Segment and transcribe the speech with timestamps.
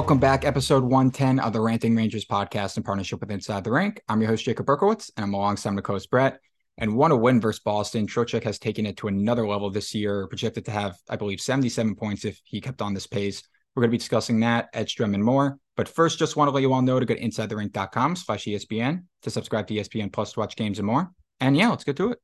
[0.00, 4.00] Welcome back, episode 110 of the Ranting Rangers podcast in partnership with Inside the Rink.
[4.08, 6.40] I'm your host, Jacob Berkowitz, and I'm alongside my co-host Brett.
[6.78, 8.06] And what a win versus Boston.
[8.06, 11.96] Trocheck has taken it to another level this year, projected to have, I believe, 77
[11.96, 13.42] points if he kept on this pace.
[13.74, 15.58] We're going to be discussing that, Edstrom, and more.
[15.76, 19.04] But first, just want to let you all know to go to InsideTheRink.com slash ESPN
[19.20, 21.10] to subscribe to ESPN Plus to watch games and more.
[21.40, 22.18] And yeah, let's get to it.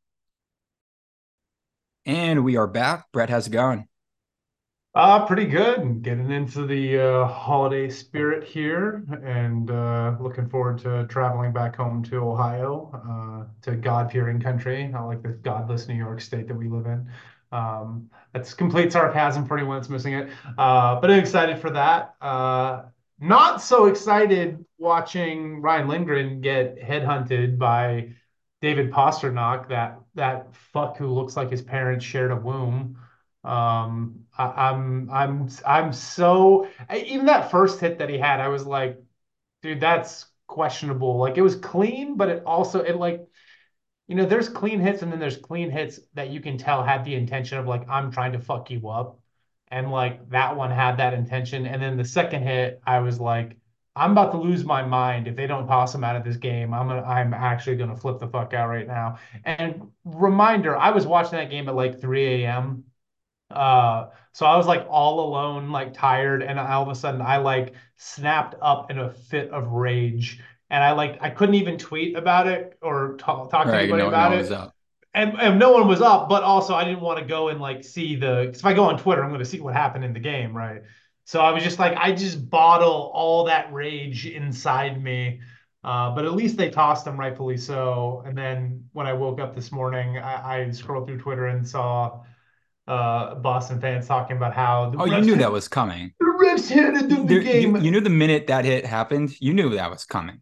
[2.06, 3.04] And we are back.
[3.12, 3.87] Brett, how's it going?
[4.96, 6.00] Uh, pretty good.
[6.00, 12.02] Getting into the uh, holiday spirit here and uh, looking forward to traveling back home
[12.04, 16.70] to Ohio, uh, to God-fearing country, not like the godless New York state that we
[16.70, 17.06] live in.
[17.52, 20.30] Um, that's complete sarcasm for anyone that's missing it.
[20.56, 22.15] Uh, but I'm excited for that.
[22.23, 22.84] Uh,
[23.20, 28.15] not so excited watching Ryan Lindgren get headhunted by
[28.62, 32.96] David Pastrnak, that that fuck who looks like his parents shared a womb.
[33.45, 39.02] Um, I'm I'm I'm so even that first hit that he had, I was like,
[39.62, 41.18] dude, that's questionable.
[41.18, 43.26] Like it was clean, but it also it like
[44.09, 47.04] you know, there's clean hits and then there's clean hits that you can tell had
[47.04, 49.18] the intention of like I'm trying to fuck you up.
[49.68, 51.66] And like that one had that intention.
[51.66, 53.56] And then the second hit, I was like,
[53.96, 56.73] I'm about to lose my mind if they don't toss him out of this game.
[56.74, 59.18] I'm gonna, I'm actually gonna flip the fuck out right now.
[59.45, 62.84] And reminder, I was watching that game at like 3 a.m.
[63.51, 67.39] Uh, so I was like all alone, like tired, and all of a sudden I
[67.39, 70.41] like snapped up in a fit of rage,
[70.71, 74.03] and I like I couldn't even tweet about it or talk, talk to right, anybody
[74.03, 74.71] no, about no it.
[75.15, 77.83] And, and no one was up, but also I didn't want to go and like
[77.83, 78.49] see the.
[78.49, 80.55] Cause if I go on Twitter, I'm going to see what happened in the game,
[80.55, 80.83] right?
[81.25, 85.41] So I was just like, I just bottle all that rage inside me.
[85.83, 88.22] Uh, but at least they tossed him, rightfully so.
[88.27, 92.22] And then when I woke up this morning, I, I scrolled through Twitter and saw
[92.87, 94.93] uh, Boston fans talking about how.
[94.99, 96.13] oh, you knew hit, that was coming.
[96.21, 97.77] The refs hit do the game.
[97.77, 100.41] You, you knew the minute that hit happened, you knew that was coming.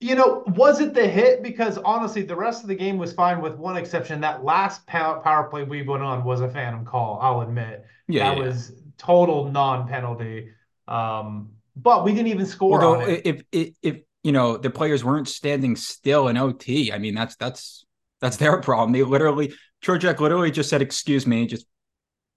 [0.00, 1.42] You know, was it the hit?
[1.42, 4.20] Because honestly, the rest of the game was fine, with one exception.
[4.20, 7.18] That last power, power play we went on was a phantom call.
[7.20, 7.84] I'll admit.
[8.06, 8.44] Yeah, that yeah.
[8.44, 10.50] was total non-penalty.
[10.86, 12.82] Um, but we didn't even score.
[12.82, 17.14] Although if, if if you know the players weren't standing still in OT, I mean
[17.14, 17.84] that's that's
[18.20, 18.92] that's their problem.
[18.92, 19.52] They literally
[19.82, 21.66] Trocheck literally just said, "Excuse me," just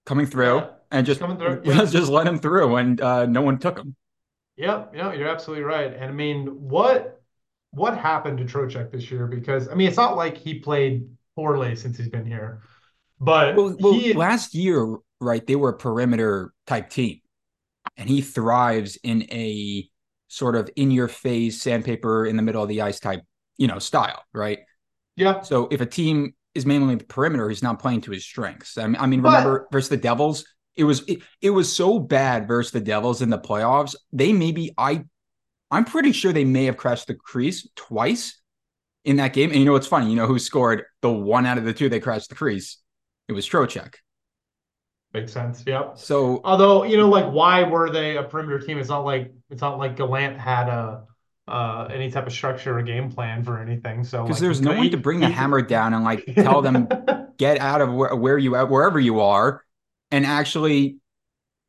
[0.06, 1.84] coming through, yeah, and just coming through, yeah.
[1.84, 3.96] just let him through, and uh, no one took him.
[4.56, 5.92] Yep, yeah, you're absolutely right.
[5.92, 7.20] And I mean, what
[7.70, 9.26] what happened to Trocheck this year?
[9.26, 12.62] Because I mean, it's not like he played poorly since he's been here,
[13.20, 15.46] but well, well he, last year, right?
[15.46, 17.20] They were a perimeter type team,
[17.96, 19.88] and he thrives in a
[20.28, 23.20] sort of in your face sandpaper in the middle of the ice type,
[23.58, 24.60] you know, style, right?
[25.16, 25.42] Yeah.
[25.42, 27.48] So if a team is mainly the perimeter.
[27.48, 28.76] He's not playing to his strengths.
[28.78, 30.44] I mean, I mean remember but, versus the Devils,
[30.76, 33.94] it was it, it was so bad versus the Devils in the playoffs.
[34.12, 35.04] They maybe I
[35.70, 38.40] I'm pretty sure they may have crashed the crease twice
[39.04, 39.50] in that game.
[39.50, 40.10] And you know what's funny?
[40.10, 42.78] You know who scored the one out of the two they crashed the crease?
[43.28, 43.94] It was Trocheck.
[45.14, 45.62] Makes sense.
[45.66, 45.98] Yep.
[45.98, 48.78] So although, you know, like why were they a perimeter team?
[48.78, 51.04] It's not like it's not like Gallant had a
[51.48, 54.04] uh, any type of structure or game plan for anything.
[54.04, 56.88] So because like, there's no one to bring the hammer down and like tell them
[57.38, 59.64] get out of where, where you at wherever you are,
[60.10, 60.98] and actually,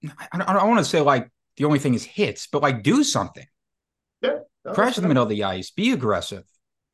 [0.04, 2.84] I don't, I don't want to say like the only thing is hits, but like
[2.84, 3.46] do something.
[4.22, 4.40] Yeah,
[4.74, 6.44] crash in the middle of the ice, be aggressive.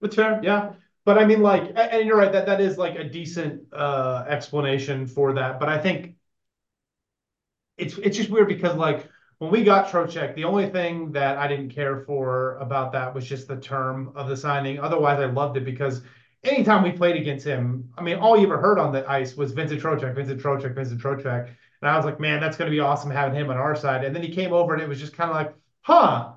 [0.01, 0.39] That's fair.
[0.43, 0.73] Yeah.
[1.05, 5.07] But I mean, like, and you're right that that is like a decent uh, explanation
[5.07, 5.59] for that.
[5.59, 6.15] But I think
[7.77, 11.47] it's it's just weird because like when we got Trocheck, the only thing that I
[11.47, 14.79] didn't care for about that was just the term of the signing.
[14.79, 16.01] Otherwise, I loved it because
[16.43, 19.53] anytime we played against him, I mean, all you ever heard on the ice was
[19.53, 21.47] Vincent Trocheck, Vincent Trocheck, Vincent Trocheck.
[21.81, 24.03] And I was like, man, that's going to be awesome having him on our side.
[24.03, 26.33] And then he came over and it was just kind of like, huh.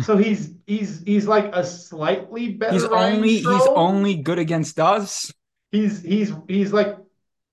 [0.00, 2.72] So he's he's he's like a slightly better.
[2.72, 5.30] He's Ryan only he's only good against us.
[5.70, 6.96] He's he's he's like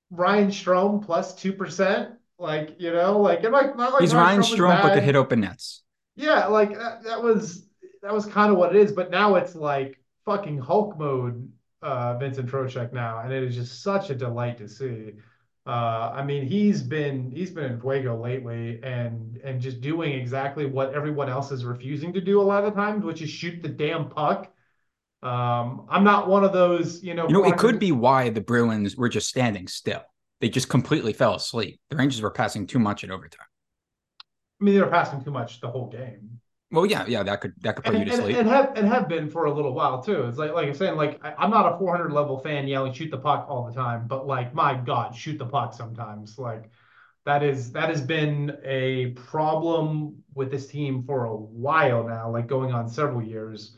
[0.09, 2.12] Ryan Strome plus two percent.
[2.39, 5.41] Like, you know, like, and like, not like he's Ryan Strome, but to hit open
[5.41, 5.83] nets.
[6.15, 7.65] Yeah, like that, that was
[8.01, 8.94] that was kind of what it is.
[8.94, 11.51] But now it's like fucking Hulk mode,
[11.81, 15.13] uh, Vincent Trocheck now, and it is just such a delight to see.
[15.68, 20.65] Uh, I mean, he's been he's been in Fuego lately, and and just doing exactly
[20.65, 23.68] what everyone else is refusing to do a lot of times, which is shoot the
[23.68, 24.53] damn puck.
[25.21, 27.27] Um, I'm not one of those, you know.
[27.27, 30.03] You know, it could be why the Bruins were just standing still
[30.39, 31.80] they just completely fell asleep.
[31.89, 33.47] The Rangers were passing too much in overtime.
[34.59, 36.39] I mean, they were passing too much the whole game.
[36.71, 38.88] Well, yeah, yeah, that could that could put and, you to sleep, and, have and
[38.88, 40.25] have been for a little while too.
[40.25, 43.09] It's like like I'm saying, like I, am not a 400 level fan yelling shoot
[43.09, 46.38] the puck all the time, but like my God, shoot the puck sometimes.
[46.38, 46.69] Like,
[47.25, 52.45] That is that has been a problem with this team for a while now, like
[52.45, 53.75] going on several years.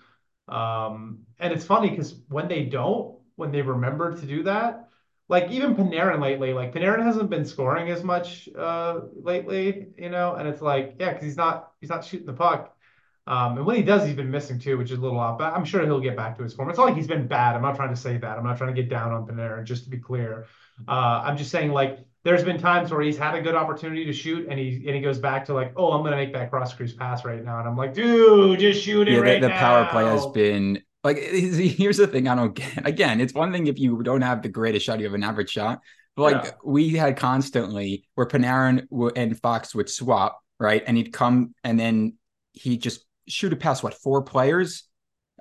[0.50, 4.90] Um, and it's funny because when they don't, when they remember to do that,
[5.31, 10.36] like even Panarin lately, like Panarin hasn't been scoring as much uh lately, you know,
[10.36, 12.75] and it's like, yeah, because he's not he's not shooting the puck.
[13.28, 15.38] Um, and when he does, he's been missing too, which is a little off.
[15.38, 16.69] But I'm sure he'll get back to his form.
[16.69, 17.56] It's not like he's been bad.
[17.56, 18.38] I'm not trying to say that.
[18.38, 20.48] I'm not trying to get down on Panarin, just to be clear.
[20.86, 24.13] Uh, I'm just saying like there's been times where he's had a good opportunity to
[24.13, 26.74] shoot and he and he goes back to like, oh, I'm gonna make that cross
[26.74, 27.60] crease pass right now.
[27.60, 29.60] And I'm like, dude, just shoot it yeah, right the, the now.
[29.60, 32.86] power play has been like here's the thing I don't get.
[32.88, 35.50] Again, it's one thing if you don't have the greatest shot, you have an average
[35.50, 35.80] shot.
[36.15, 36.51] But like Yeah.
[36.63, 40.83] we had constantly where Panarin and Fox would swap, right?
[40.86, 42.15] And he'd come and then
[42.53, 44.83] he just shoot it past what four players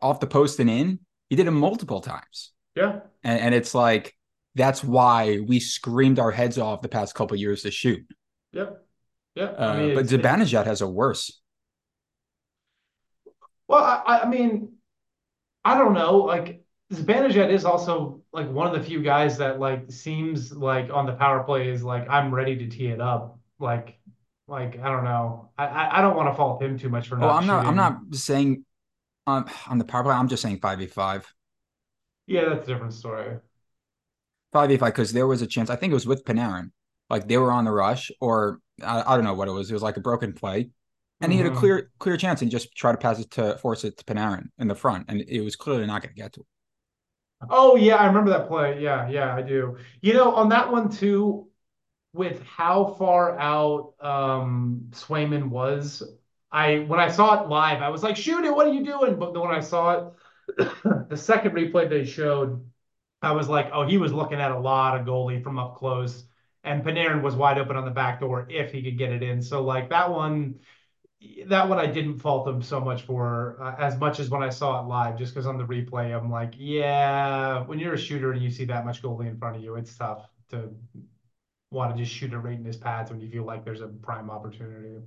[0.00, 1.00] off the post and in.
[1.28, 2.52] He did it multiple times.
[2.74, 3.00] Yeah.
[3.24, 4.14] And, and it's like
[4.54, 8.04] that's why we screamed our heads off the past couple years to shoot.
[8.52, 8.84] Yep.
[9.36, 9.56] Yep.
[9.58, 11.40] Uh, I mean, but it's- has a worse.
[13.68, 14.72] Well, I, I mean,
[15.64, 16.18] I don't know.
[16.18, 21.06] Like Zibanejad is also like one of the few guys that like seems like on
[21.06, 23.38] the power play is like I'm ready to tee it up.
[23.58, 23.98] Like,
[24.48, 25.50] like I don't know.
[25.58, 27.36] I I, I don't want to fault him too much for Oh, not.
[27.36, 27.66] I'm not.
[27.66, 28.64] I'm not saying
[29.26, 30.14] on on the power play.
[30.14, 31.32] I'm just saying five v five.
[32.26, 33.38] Yeah, that's a different story.
[34.52, 35.70] Five v five because there was a chance.
[35.70, 36.70] I think it was with Panarin.
[37.08, 39.70] Like they were on the rush, or I, I don't know what it was.
[39.70, 40.70] It was like a broken play,
[41.20, 41.50] and he had a Mhm.
[41.50, 44.69] clear clear chance and just try to pass it to force it to Panarin in
[44.69, 46.40] the front, and it was clearly not going to get to.
[46.40, 46.46] It.
[47.49, 48.81] Oh yeah, I remember that play.
[48.82, 49.76] Yeah, yeah, I do.
[50.02, 51.49] You know, on that one too,
[52.14, 56.02] with how far out um Swayman was,
[56.52, 59.19] I when I saw it live, I was like, shoot it, what are you doing?
[59.19, 60.12] But then when I saw
[60.58, 60.58] it,
[61.11, 62.64] the second replay they showed,
[63.22, 66.25] I was like, oh, he was looking at a lot of goalie from up close,
[66.64, 69.43] and Panarin was wide open on the back door if he could get it in.
[69.43, 70.61] So like that one,
[71.46, 74.49] that one I didn't fault them so much for uh, as much as when I
[74.49, 78.32] saw it live, just because on the replay I'm like, yeah, when you're a shooter
[78.32, 80.70] and you see that much goalie in front of you, it's tough to
[81.70, 83.88] want to just shoot it right in his pads when you feel like there's a
[83.88, 84.99] prime opportunity.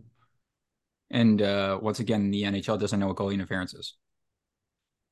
[1.09, 3.95] And uh, once again, the NHL doesn't know what goalie interference is.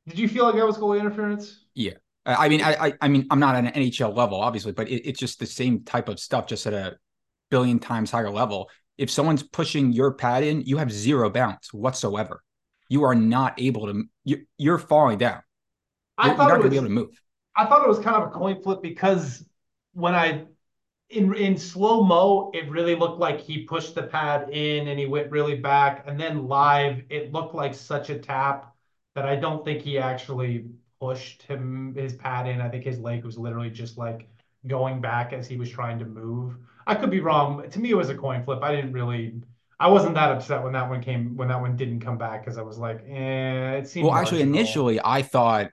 [0.08, 1.66] Did you feel like that was goalie interference?
[1.76, 1.94] Yeah.
[2.26, 5.08] I mean, I, I, I mean, I'm not at an NHL level, obviously, but it,
[5.08, 6.98] it's just the same type of stuff, just at a
[7.50, 8.70] billion times higher level.
[8.98, 12.44] If someone's pushing your pad in, you have zero bounce whatsoever.
[12.90, 14.04] You are not able to.
[14.26, 15.42] You, you're falling down.
[16.18, 17.22] I You're, thought you're not going to be able to move.
[17.56, 19.44] I thought it was kind of a coin flip because
[19.94, 20.46] when I
[21.10, 25.06] in in slow mo, it really looked like he pushed the pad in and he
[25.08, 28.76] went really back, and then live, it looked like such a tap
[29.16, 32.62] that I don't think he actually pushed him his pad in.
[32.62, 34.30] I think his leg was literally just like
[34.68, 36.58] going back as he was trying to move.
[36.92, 37.70] I could be wrong.
[37.70, 38.60] To me, it was a coin flip.
[38.62, 39.42] I didn't really.
[39.80, 42.58] I wasn't that upset when that one came when that one didn't come back because
[42.58, 45.72] I was like, eh, it seemed Well, actually, initially, I thought,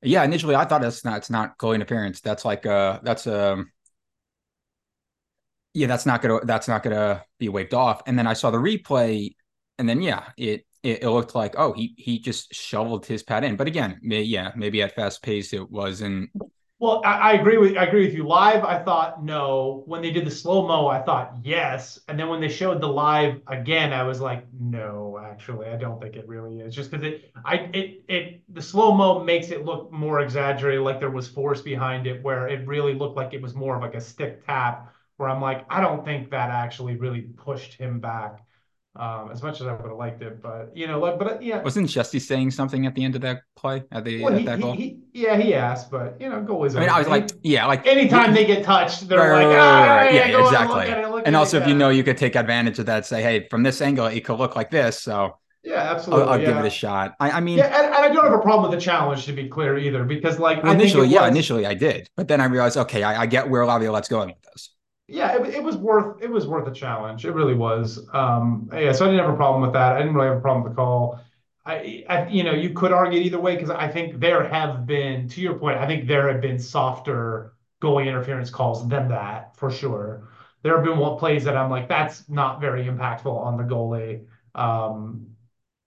[0.00, 2.20] yeah, initially, I thought that's not, it's not goalie interference.
[2.20, 3.72] That's like, uh, that's um,
[5.74, 8.02] yeah, that's not gonna, that's not gonna be waved off.
[8.06, 9.34] And then I saw the replay,
[9.78, 13.42] and then yeah, it, it, it looked like, oh, he he just shoveled his pad
[13.42, 13.56] in.
[13.56, 16.30] But again, may, yeah, maybe at fast pace it wasn't.
[16.80, 18.26] Well, I, I agree with I agree with you.
[18.26, 19.82] Live, I thought no.
[19.86, 22.00] When they did the slow mo, I thought yes.
[22.08, 26.00] And then when they showed the live again, I was like, no, actually, I don't
[26.00, 26.74] think it really is.
[26.74, 31.00] Just because it, I it it the slow mo makes it look more exaggerated, like
[31.00, 33.94] there was force behind it, where it really looked like it was more of like
[33.94, 34.90] a stick tap.
[35.18, 38.42] Where I'm like, I don't think that actually really pushed him back.
[38.96, 41.38] Um, as much as I would have liked it, but you know, like, but uh,
[41.40, 44.40] yeah, Wasn't Shesty saying something at the end of that play at the well, at
[44.40, 44.72] he, that goal?
[44.72, 46.76] he, yeah, he asked, but you know, goalies.
[46.76, 49.56] I mean, I was like, yeah, like anytime he- they get touched, they're Right, like,
[49.56, 50.14] ah, right, right.
[50.14, 50.86] yeah, Yeah, exactly.
[50.88, 53.06] It, and also, if you know, you could take advantage of that.
[53.06, 55.00] Say, hey, from this angle, it could look like this.
[55.00, 56.46] So yeah, I'll, absolutely, I'll yeah.
[56.46, 57.14] give it a shot.
[57.20, 59.32] I, I mean, Yeah, and, and I don't have a problem with the challenge to
[59.32, 62.46] be clear either, because like well, initially, yeah, was- initially I did, but then I
[62.46, 64.70] realized, okay, I, I get where Laviolette's going with this.
[65.10, 67.24] Yeah, it, it was worth it was worth a challenge.
[67.24, 68.08] It really was.
[68.12, 69.96] Um, yeah, so I didn't have a problem with that.
[69.96, 71.20] I didn't really have a problem with the call.
[71.66, 74.86] I, I you know, you could argue it either way because I think there have
[74.86, 79.56] been, to your point, I think there have been softer goalie interference calls than that
[79.56, 80.28] for sure.
[80.62, 84.26] There have been one plays that I'm like, that's not very impactful on the goalie.
[84.54, 85.26] Um,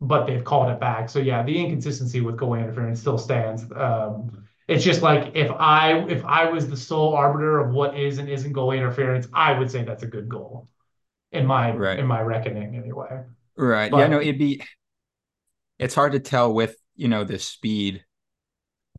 [0.02, 1.10] but they've called it back.
[1.10, 3.64] So yeah, the inconsistency with goalie interference still stands.
[3.76, 8.18] Um, it's just like if I if I was the sole arbiter of what is
[8.18, 10.68] and isn't goalie interference, I would say that's a good goal
[11.32, 12.00] in my Right.
[12.00, 13.24] in my reckoning anyway.
[13.58, 13.92] Right.
[13.92, 14.62] But- yeah, no, it'd be
[15.80, 18.06] it's hard to tell with, you know, the speed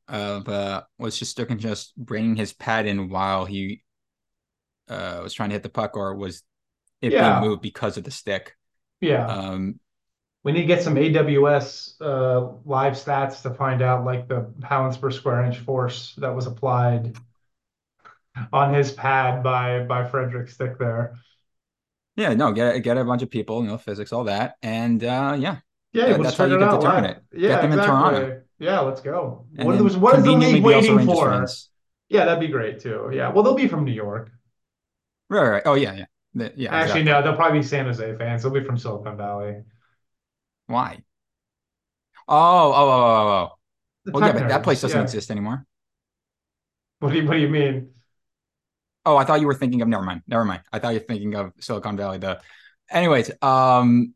[0.06, 3.82] of uh was just just bringing his pad in while he
[4.88, 6.42] uh was trying to hit the puck or was
[7.00, 7.38] it Yeah.
[7.40, 8.54] being moved because of the stick.
[9.00, 9.26] Yeah.
[9.26, 9.80] Um,
[10.44, 14.96] We need to get some AWS uh, live stats to find out like the pounds
[14.98, 17.16] per square inch force that was applied
[18.52, 21.16] on his pad by by Frederic Stick there.
[22.16, 25.36] yeah, no, get get a bunch of people, you know, physics, all that, and uh,
[25.38, 25.58] yeah,
[25.92, 27.22] Yeah, Yeah, that's how you get out determine it.
[27.32, 28.20] Yeah, Get them in exactly.
[28.20, 28.40] Toronto.
[28.58, 29.46] Yeah, let's go.
[29.56, 31.46] and What, is, what is the league waiting for?
[32.08, 33.10] Yeah, that'd be great too.
[33.12, 34.30] Yeah, well, they'll be from New York.
[35.28, 35.62] Right, right.
[35.64, 36.74] Oh yeah, yeah, yeah.
[36.74, 37.02] Actually, exactly.
[37.04, 38.42] no, they'll probably be San Jose fans.
[38.42, 39.62] They'll be from Silicon Valley.
[40.66, 41.02] Why?
[42.28, 43.58] Oh, oh, oh, oh, oh.
[44.04, 45.02] The Well, yeah, but that place doesn't yeah.
[45.02, 45.66] exist anymore.
[47.00, 47.90] What do you What do you mean?
[49.06, 49.88] Oh, I thought you were thinking of.
[49.88, 50.22] Never mind.
[50.26, 50.62] Never mind.
[50.72, 52.18] I thought you were thinking of Silicon Valley.
[52.18, 52.40] The,
[52.90, 54.14] anyways, um,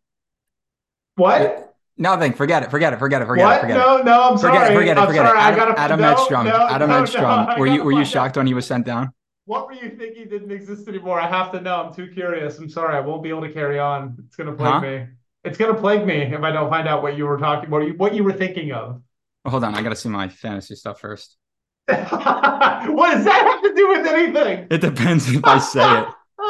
[1.16, 1.74] What?
[1.96, 2.32] nothing.
[2.32, 2.70] Forget it.
[2.70, 2.98] Forget it.
[2.98, 3.26] Forget it.
[3.26, 3.58] Forget what?
[3.58, 3.60] it.
[3.60, 4.40] Forget no, no, I'm it.
[4.40, 4.74] Forget sorry.
[4.74, 4.74] it.
[4.74, 5.00] Forget it.
[5.00, 5.28] I'm Forget it.
[5.28, 5.38] sorry.
[5.38, 6.46] I Adam, gotta Adam no, Edstrom.
[6.46, 7.46] no, Adam no, Edstrom.
[7.46, 8.06] no, were you Were you find out.
[8.06, 9.12] shocked when he was sent down?
[9.46, 11.20] What were you thinking didn't exist anymore?
[11.20, 11.82] I have to know.
[11.84, 12.58] I'm too curious.
[12.58, 12.96] I'm sorry.
[12.96, 14.16] I won't be able to carry on.
[14.26, 14.80] It's gonna plague Huh?
[14.80, 15.06] me.
[15.48, 17.94] It's gonna plague me if I don't find out what you were talking, what you,
[17.94, 19.00] what you were thinking of.
[19.44, 19.74] Well, hold on.
[19.74, 21.36] I got to see my fantasy stuff first.
[21.86, 24.66] what does that have to do with anything?
[24.70, 26.08] It depends if I say it.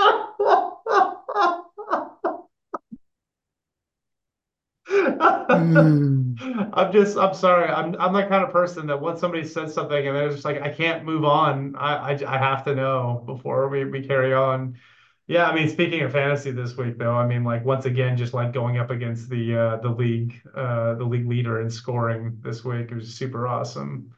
[6.73, 7.69] I'm just, I'm sorry.
[7.69, 10.61] I'm, I'm that kind of person that once somebody says something and they're just like,
[10.61, 11.77] I can't move on.
[11.77, 14.75] I, I, I have to know before we, we carry on.
[15.29, 18.33] Yeah, I mean, speaking of fantasy this week, though, I mean, like once again, just
[18.35, 22.65] like going up against the uh, the league, uh, the league leader in scoring this
[22.65, 24.15] week, it was super awesome.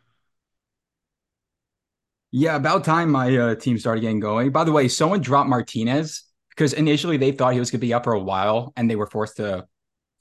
[2.33, 4.50] Yeah, about time my uh, team started getting going.
[4.52, 7.93] By the way, someone dropped Martinez because initially they thought he was going to be
[7.95, 9.67] up for a while, and they were forced to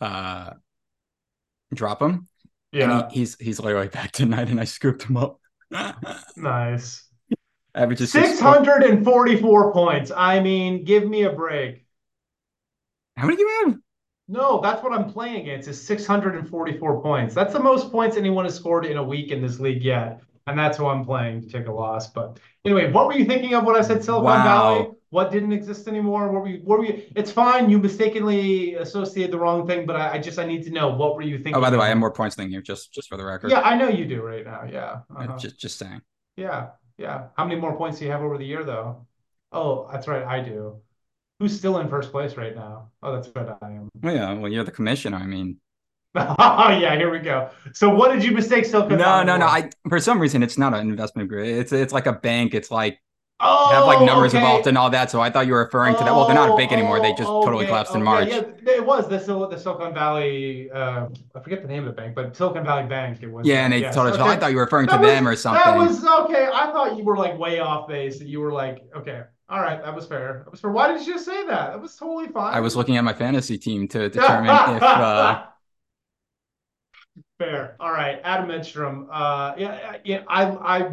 [0.02, 0.52] uh,
[1.74, 2.28] drop him.
[2.72, 5.40] Yeah, And he, he's he's literally back tonight, and I scooped him up.
[6.36, 7.09] nice.
[7.76, 10.12] Averages six- 644 points.
[10.16, 11.86] I mean, give me a break.
[13.18, 13.76] How many do you have?
[14.28, 17.34] No, that's what I'm playing against is 644 points.
[17.34, 20.22] That's the most points anyone has scored in a week in this league yet.
[20.48, 22.08] And that's who I'm playing to take a loss.
[22.08, 24.44] But anyway, what were you thinking of when I said Silicon Wow.
[24.44, 24.90] Valley?
[25.12, 26.32] What didn't exist anymore?
[26.32, 27.70] What were you, what were you, it's fine.
[27.70, 31.16] You mistakenly associated the wrong thing, but I, I just, I need to know what
[31.16, 31.56] were you thinking?
[31.56, 32.62] Oh, by the way, I have more points than you.
[32.62, 33.50] Just just for the record.
[33.50, 34.64] Yeah, I know you do right now.
[34.72, 35.00] Yeah.
[35.16, 35.38] Uh, Uh-huh.
[35.40, 36.02] Just just saying.
[36.36, 36.70] Yeah.
[37.00, 37.28] Yeah.
[37.38, 39.06] How many more points do you have over the year though?
[39.52, 40.24] Oh, that's right.
[40.24, 40.82] I do.
[41.40, 42.92] Who's still in first place right now?
[43.02, 43.48] Oh, that's right.
[43.62, 43.90] I am.
[44.02, 44.34] Well, yeah.
[44.34, 45.18] Well, you're the commissioner.
[45.18, 45.58] I mean,
[46.16, 47.52] Oh yeah, here we go.
[47.74, 49.46] So what did you mistake Silicon no, no, no.
[49.46, 51.56] I for some reason it's not an investment grade.
[51.56, 52.54] It's it's like a bank.
[52.54, 53.00] It's like
[53.40, 54.38] oh, have like numbers okay.
[54.38, 55.10] involved and all that.
[55.12, 56.14] So I thought you were referring to that.
[56.14, 57.00] Well, they're not a bank Oh, anymore.
[57.00, 58.28] They oh, just totally okay, collapsed in okay, March.
[58.30, 60.70] Yeah, it was the the Silicon Valley.
[60.72, 63.20] Uh, I forget the name of the bank, but Silicon Valley Bank.
[63.22, 63.46] It was.
[63.46, 64.16] Yeah, and they yes, told us.
[64.16, 64.24] okay.
[64.24, 65.62] I thought you were referring to was- them or something.
[65.64, 66.50] That was okay.
[66.54, 68.20] I thought you were like way off base.
[68.20, 70.44] That you were like, okay, all right, that was fair.
[70.46, 70.72] That was fair.
[70.72, 71.72] Why did you just say that?
[71.72, 72.54] That was totally fine.
[72.54, 74.84] I was looking at my fantasy team to determine if.
[74.84, 75.46] Uh,
[77.40, 77.78] Fair.
[77.80, 79.08] All right, Adam Edstrom.
[79.10, 80.24] Uh, yeah, yeah.
[80.28, 80.92] I, I,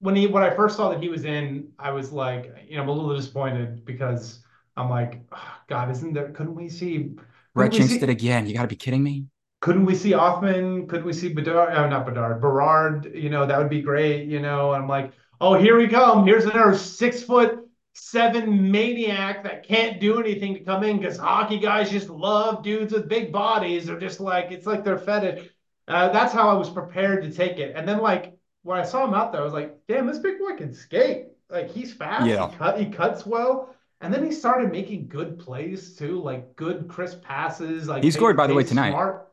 [0.00, 2.82] when he, when I first saw that he was in, I was like, you know,
[2.82, 4.40] I'm a little disappointed because
[4.76, 6.30] I'm like, "Oh, God, isn't there?
[6.30, 7.14] Couldn't we see?
[7.54, 8.46] We jinxed see- it again.
[8.46, 9.26] You got to be kidding me.
[9.60, 10.88] Couldn't we see Othmann?
[10.88, 11.74] Couldn't we see Bedard?
[11.76, 12.40] Oh, not Bedard.
[12.40, 13.12] Berard.
[13.14, 14.26] You know, that would be great.
[14.26, 16.26] You know, I'm like, oh, here we come.
[16.26, 17.58] Here's another six foot
[17.92, 22.94] seven maniac that can't do anything to come in because hockey guys just love dudes
[22.94, 23.86] with big bodies.
[23.86, 25.46] They're just like it's like their fetish.
[25.86, 27.74] Uh, that's how I was prepared to take it.
[27.76, 30.38] And then like when I saw him out there, I was like, damn, this big
[30.38, 31.28] boy can skate.
[31.48, 32.26] Like he's fast.
[32.26, 32.50] Yeah.
[32.50, 32.78] He cut.
[32.78, 33.74] He cuts well.
[34.00, 37.88] And then he started making good plays too, like good crisp passes.
[37.88, 38.90] Like He scored, by the way, tonight.
[38.90, 39.28] Smart.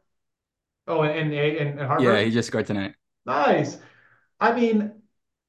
[0.87, 2.03] Oh, and and and, and.
[2.03, 2.95] Yeah, he just scored tonight.
[3.25, 3.77] Nice.
[4.39, 4.93] I mean,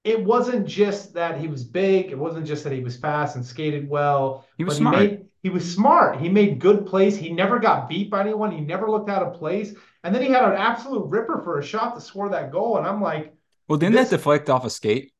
[0.04, 2.10] it wasn't just that he was big.
[2.10, 4.46] It wasn't just that he was fast and skated well.
[4.56, 4.96] He was but smart.
[4.96, 6.20] He, made, he was smart.
[6.20, 7.16] He made good plays.
[7.16, 8.50] He never got beat by anyone.
[8.50, 9.74] He never looked out of place.
[10.04, 12.78] And then he had an absolute ripper for a shot to score that goal.
[12.78, 13.34] And I'm like,
[13.68, 15.12] Well, didn't This- that deflect off a skate?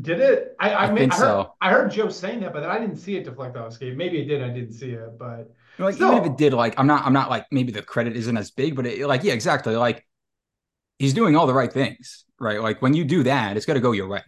[0.00, 0.54] did it?
[0.60, 1.54] I I, I mean, think I heard, so.
[1.60, 3.96] I heard Joe saying that, but I didn't see it deflect off a skate.
[3.96, 4.42] Maybe it did.
[4.42, 7.12] I didn't see it, but Like Still- even if it did, like I'm not, I'm
[7.12, 9.74] not like maybe the credit isn't as big, but it, like yeah, exactly.
[9.76, 10.06] Like
[10.98, 12.60] he's doing all the right things, right?
[12.62, 14.22] Like when you do that, it's got to go your way.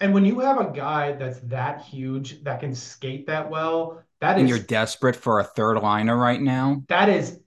[0.00, 4.36] and when you have a guy that's that huge that can skate that well, that
[4.38, 6.82] And is you're desperate for a third liner right now.
[6.88, 7.40] That is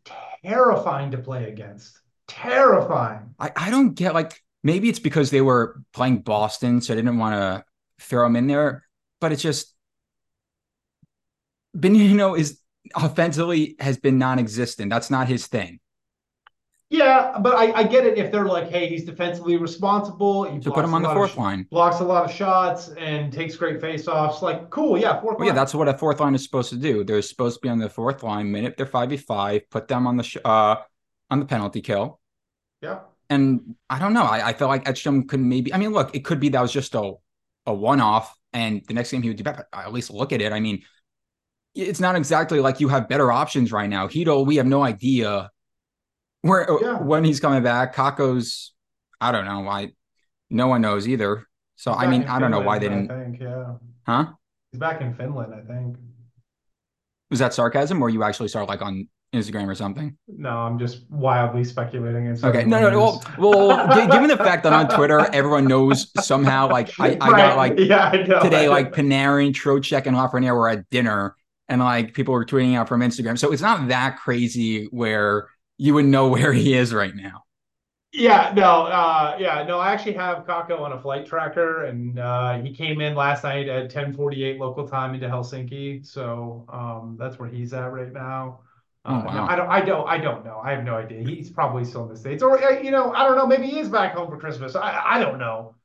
[0.43, 1.97] terrifying to play against.
[2.27, 3.35] Terrifying.
[3.39, 7.17] I, I don't get like maybe it's because they were playing Boston, so I didn't
[7.17, 7.65] want to
[8.03, 8.85] throw him in there.
[9.19, 9.73] But it's just
[11.75, 12.59] Bonino is
[12.95, 14.89] offensively has been non-existent.
[14.89, 15.79] That's not his thing.
[16.89, 20.43] Yeah, but I, I get it if they're like, hey, he's defensively responsible.
[20.43, 21.65] He So put him on the fourth line.
[21.71, 24.41] Blocks a lot of shots and takes great faceoffs.
[24.41, 27.05] Like, cool, yeah, fourth well, yeah, that's what a fourth line is supposed to do.
[27.05, 30.05] They're supposed to be on the fourth line, minute they're five v five, put them
[30.05, 30.75] on the sh- uh
[31.29, 32.19] on the penalty kill.
[32.81, 32.99] Yeah.
[33.31, 34.25] And I don't know.
[34.25, 35.73] I, I felt like Edstrom could maybe.
[35.73, 37.13] I mean, look, it could be that was just a
[37.65, 39.65] a one off, and the next game he would do better.
[39.71, 40.51] At least look at it.
[40.51, 40.83] I mean,
[41.73, 44.07] it's not exactly like you have better options right now.
[44.07, 45.49] Chytil, we have no idea
[46.41, 46.99] where yeah.
[46.99, 47.95] when he's coming back.
[47.95, 48.73] Kakko's,
[49.21, 49.61] I don't know.
[49.61, 49.93] why.
[50.49, 51.47] no one knows either.
[51.77, 53.11] So I mean, I don't know why they didn't.
[53.11, 53.75] I think, yeah.
[54.05, 54.25] Huh?
[54.73, 55.95] He's back in Finland, I think.
[57.29, 60.17] Was that sarcasm, or you actually saw like on Instagram or something?
[60.27, 62.27] No, I'm just wildly speculating.
[62.43, 63.21] Okay, no, no, no.
[63.37, 67.37] Well, well given the fact that on Twitter everyone knows somehow, like I, I right.
[67.37, 71.35] got like yeah, I know, today, like Panarin, Trocheck, and Lafreniere were at dinner,
[71.69, 73.39] and like people were tweeting out from Instagram.
[73.39, 75.47] So it's not that crazy where
[75.77, 77.43] you would know where he is right now.
[78.13, 79.79] Yeah, no, uh, yeah, no.
[79.79, 83.69] I actually have Kakko on a flight tracker, and uh, he came in last night
[83.69, 86.05] at 10:48 local time into Helsinki.
[86.05, 88.59] So um, that's where he's at right now.
[89.03, 89.33] Oh, uh, wow.
[89.33, 90.61] no, I don't, I don't, I don't know.
[90.63, 91.23] I have no idea.
[91.23, 93.47] He's probably still in the states, or uh, you know, I don't know.
[93.47, 94.75] Maybe he is back home for Christmas.
[94.75, 95.75] I, I don't know.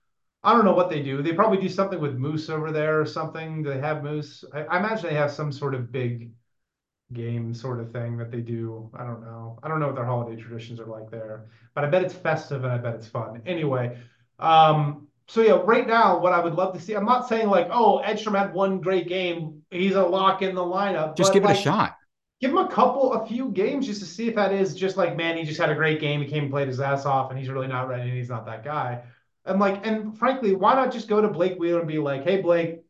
[0.44, 1.22] I don't know what they do.
[1.22, 3.62] They probably do something with moose over there or something.
[3.62, 4.44] Do they have moose?
[4.52, 6.30] I, I imagine they have some sort of big
[7.14, 8.90] game sort of thing that they do.
[8.94, 9.58] I don't know.
[9.62, 12.64] I don't know what their holiday traditions are like there, but I bet it's festive
[12.64, 13.40] and I bet it's fun.
[13.46, 13.98] Anyway,
[14.38, 17.68] um, so yeah, right now, what I would love to see, I'm not saying like,
[17.70, 19.62] oh, Edstrom had one great game.
[19.70, 21.16] He's a lock in the lineup.
[21.16, 21.95] Just give like, it a shot
[22.40, 25.16] give him a couple, a few games just to see if that is just like,
[25.16, 26.20] man, he just had a great game.
[26.20, 28.46] He came and played his ass off, and he's really not ready, and he's not
[28.46, 29.02] that guy.
[29.44, 32.42] And like, and frankly, why not just go to Blake Wheeler and be like, hey,
[32.42, 32.82] Blake,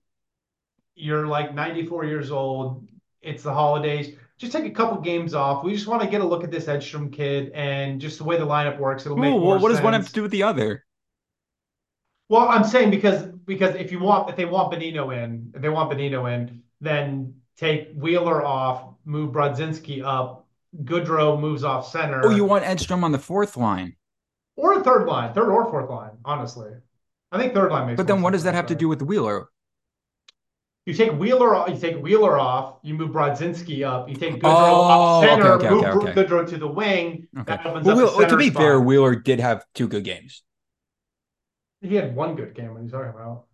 [0.95, 2.89] you're like 94 years old.
[3.21, 4.17] It's the holidays.
[4.39, 5.65] Just take a couple games off.
[5.65, 8.39] We just want to get a look at this Edstrom kid and just the way
[8.39, 9.05] the lineup works.
[9.07, 9.79] It'll make Ooh, more what sense.
[9.79, 10.85] does one have to do with the other?
[12.29, 15.69] Well, I'm saying because because if you want if they want Bonino in, if they
[15.69, 20.47] want Bonino in, then take Wheeler off, move Brodzinski up.
[20.85, 22.21] Goodrow moves off center.
[22.25, 23.97] Oh, you want Edstrom on the fourth line
[24.57, 26.11] or a third line, third or fourth line.
[26.25, 26.71] Honestly,
[27.33, 27.97] I think third line makes.
[27.97, 29.49] But then, what does that have to do with Wheeler?
[30.87, 31.69] You take Wheeler, off.
[31.69, 32.77] you take Wheeler off.
[32.83, 34.09] You move Brodzinski up.
[34.09, 35.53] You take Goodrow oh, center.
[35.55, 36.13] Okay, okay, move okay.
[36.13, 37.27] Goodrow to the wing.
[37.37, 37.57] Okay.
[37.57, 38.63] That opens well, up to be spot.
[38.63, 40.43] fair, Wheeler did have two good games.
[41.81, 42.71] He had one good game.
[42.71, 43.47] What are you talking about?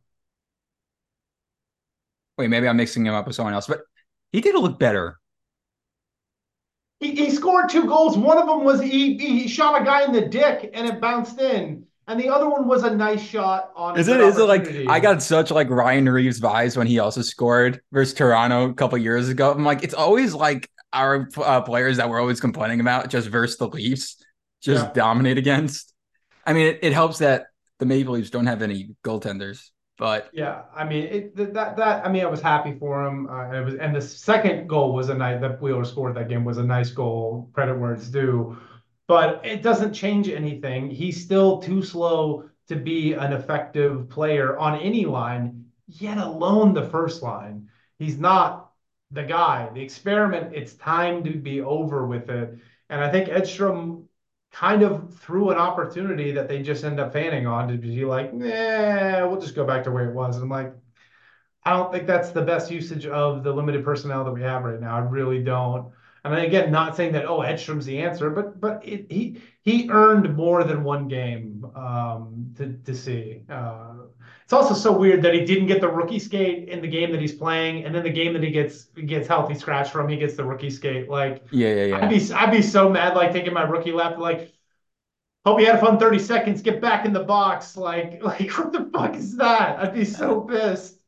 [2.37, 3.81] Wait, maybe I'm mixing him up with someone else, but
[4.33, 5.19] he did look better.
[7.01, 8.17] He, he scored two goals.
[8.17, 11.41] One of them was he, he shot a guy in the dick and it bounced
[11.41, 11.87] in.
[12.09, 13.99] And the other one was a nice shot on.
[13.99, 14.21] Is it?
[14.21, 18.13] Is it like I got such like Ryan Reaves vibes when he also scored versus
[18.13, 19.53] Toronto a couple years ago?
[19.53, 23.57] I'm like, it's always like our uh, players that we're always complaining about just versus
[23.57, 24.17] the Leafs,
[24.61, 24.93] just yeah.
[24.93, 25.95] dominate against.
[26.45, 27.47] I mean, it, it helps that
[27.79, 29.71] the Maple Leafs don't have any goaltenders.
[29.99, 33.29] But yeah, I mean it, that that I mean I was happy for him.
[33.29, 36.45] Uh, it was and the second goal was a nice that Wheeler scored that game
[36.45, 37.51] was a nice goal.
[37.53, 38.57] Credit where it's due,
[39.07, 40.91] but it doesn't change anything.
[40.91, 46.89] He's still too slow to be an effective player on any line, yet alone the
[46.89, 47.69] first line.
[47.99, 48.73] He's not
[49.11, 49.69] the guy.
[49.75, 50.55] The experiment.
[50.55, 52.55] It's time to be over with it.
[52.89, 54.02] And I think Edstrom
[54.53, 58.33] kind of through an opportunity that they just end up fanning on to be like,
[58.35, 60.37] nah, we'll just go back to where it was.
[60.37, 60.75] And I'm like,
[61.65, 64.81] I don't think that's the best usage of the limited personnel that we have right
[64.81, 64.97] now.
[64.97, 65.93] I really don't.
[66.25, 70.37] And again, not saying that oh Edstrom's the answer, but but it, he he earned
[70.37, 73.43] more than one game um, to to see.
[73.51, 73.95] Uh,
[74.45, 77.21] it's also so weird that he didn't get the rookie skate in the game that
[77.21, 80.37] he's playing, and then the game that he gets gets healthy scratch from, he gets
[80.37, 81.09] the rookie skate.
[81.09, 82.01] Like, yeah, yeah, yeah.
[82.01, 84.53] I'd be I'd be so mad, like taking my rookie lap, like,
[85.45, 87.77] hope you had a fun thirty seconds, get back in the box.
[87.77, 89.79] Like, like what the fuck is that?
[89.79, 90.99] I'd be so pissed.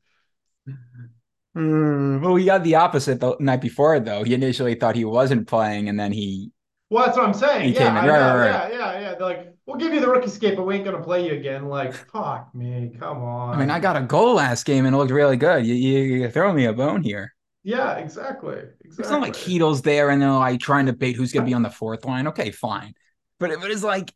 [1.56, 4.24] Mm, well, we got the opposite the night before, though.
[4.24, 6.50] He initially thought he wasn't playing, and then he.
[6.90, 7.68] Well, that's what I'm saying.
[7.68, 8.08] He yeah, came in.
[8.08, 8.72] Right, right, right.
[8.72, 9.14] yeah, yeah, yeah.
[9.14, 11.68] They're like, We'll give you the rookie skate, but we ain't gonna play you again.
[11.68, 13.54] Like, fuck me, come on.
[13.54, 15.64] I mean, I got a goal last game and it looked really good.
[15.64, 17.34] You you, you throw me a bone here.
[17.62, 18.56] Yeah, exactly.
[18.56, 18.90] Exactly.
[18.98, 21.62] It's not like Chytil's there and they're like trying to bait who's gonna be on
[21.62, 22.26] the fourth line.
[22.28, 22.94] Okay, fine.
[23.40, 24.12] But it, but it's like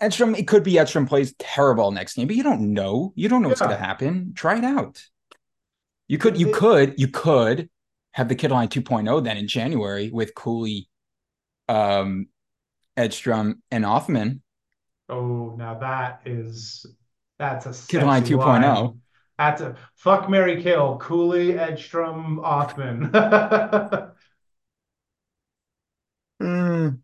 [0.00, 3.12] Edstrom, it could be Edstrom plays terrible next game, but you don't know.
[3.16, 3.52] You don't know yeah.
[3.52, 4.32] what's gonna happen.
[4.34, 5.04] Try it out.
[6.08, 7.68] You could, you could, you could
[8.12, 10.88] have the kid line 2.0 then in January with Cooley,
[11.68, 12.28] um,
[12.96, 14.40] Edstrom, and Othmann.
[15.08, 16.84] Oh, now that is
[17.38, 18.98] that's a Kid Line 2.0.
[19.38, 23.12] That's a fuck Mary Kill, Cooley, Edstrom, Othmann.
[26.42, 26.98] mm,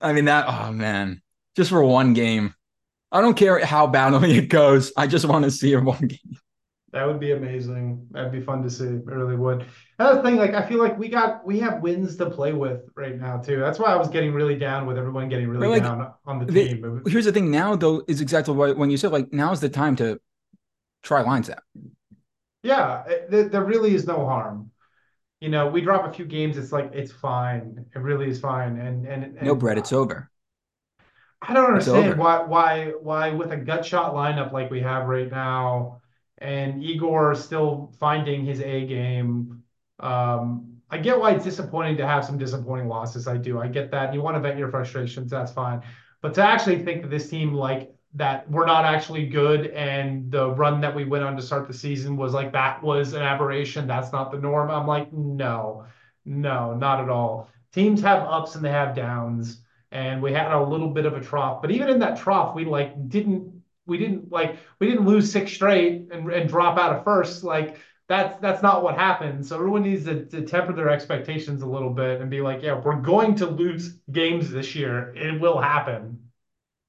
[0.00, 0.44] I mean that.
[0.46, 1.22] Oh man,
[1.56, 2.54] just for one game.
[3.10, 4.92] I don't care how badly it goes.
[4.96, 6.38] I just want to see it one game.
[6.92, 8.06] That would be amazing.
[8.12, 8.84] That'd be fun to see.
[8.84, 9.66] It really would.
[9.98, 13.18] Another thing, like I feel like we got we have wins to play with right
[13.20, 13.60] now too.
[13.60, 16.50] That's why I was getting really down with everyone getting really like, down on the
[16.50, 17.02] team.
[17.06, 19.68] here's the thing now though is exactly what when you said like now is the
[19.68, 20.18] time to
[21.02, 21.62] try lines out.
[22.62, 24.70] Yeah, it, there really is no harm.
[25.40, 26.56] You know, we drop a few games.
[26.56, 27.84] It's like it's fine.
[27.94, 28.78] It really is fine.
[28.78, 30.30] And and, and no, Brett, it's over.
[31.42, 35.30] I don't understand why why why with a gut shot lineup like we have right
[35.30, 36.00] now
[36.38, 39.62] and Igor still finding his A game.
[40.00, 43.28] Um, I get why it's disappointing to have some disappointing losses.
[43.28, 43.60] I do.
[43.60, 44.14] I get that.
[44.14, 45.30] You want to vent your frustrations.
[45.30, 45.82] That's fine.
[46.22, 50.50] But to actually think that this team, like that, we're not actually good, and the
[50.50, 53.86] run that we went on to start the season was like that was an aberration.
[53.86, 54.70] That's not the norm.
[54.70, 55.84] I'm like, no,
[56.24, 57.50] no, not at all.
[57.72, 59.60] Teams have ups and they have downs,
[59.92, 61.60] and we had a little bit of a trough.
[61.60, 63.57] But even in that trough, we like didn't
[63.88, 67.42] we didn't like we didn't lose six straight and, and drop out of first.
[67.42, 69.44] Like that's that's not what happened.
[69.44, 72.78] So everyone needs to, to temper their expectations a little bit and be like, yeah,
[72.78, 75.14] we're going to lose games this year.
[75.16, 76.20] It will happen.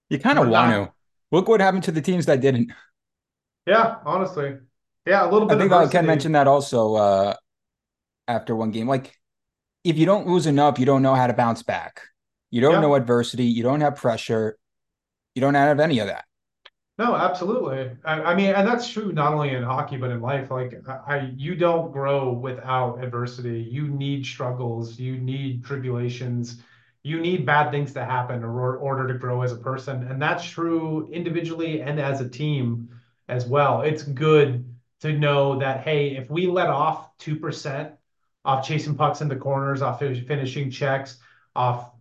[0.10, 0.94] You kind of want to.
[1.32, 2.72] Look what happened to the teams that didn't.
[3.68, 4.58] Yeah, honestly.
[5.06, 5.58] Yeah, a little bit.
[5.58, 7.36] I think I can mention that also uh,
[8.28, 8.88] after one game.
[8.88, 9.16] Like,
[9.84, 12.02] if you don't lose enough, you don't know how to bounce back.
[12.50, 12.82] You don't yeah.
[12.82, 13.46] know adversity.
[13.46, 14.58] You don't have pressure.
[15.36, 16.26] You don't have any of that.
[17.00, 17.92] No, absolutely.
[18.04, 20.52] I, I, mean, and that's true not only in hockey but in life.
[20.52, 23.62] Like, I, you don't grow without adversity.
[23.62, 25.00] You need struggles.
[25.00, 26.62] You need tribulations.
[27.02, 30.44] You need bad things to happen in order to grow as a person, and that's
[30.44, 32.90] true individually and as a team
[33.30, 33.82] as well.
[33.82, 34.66] It's good
[35.00, 37.94] to know that hey, if we let off two percent
[38.44, 41.20] off chasing pucks in the corners, off finishing checks,
[41.56, 41.94] off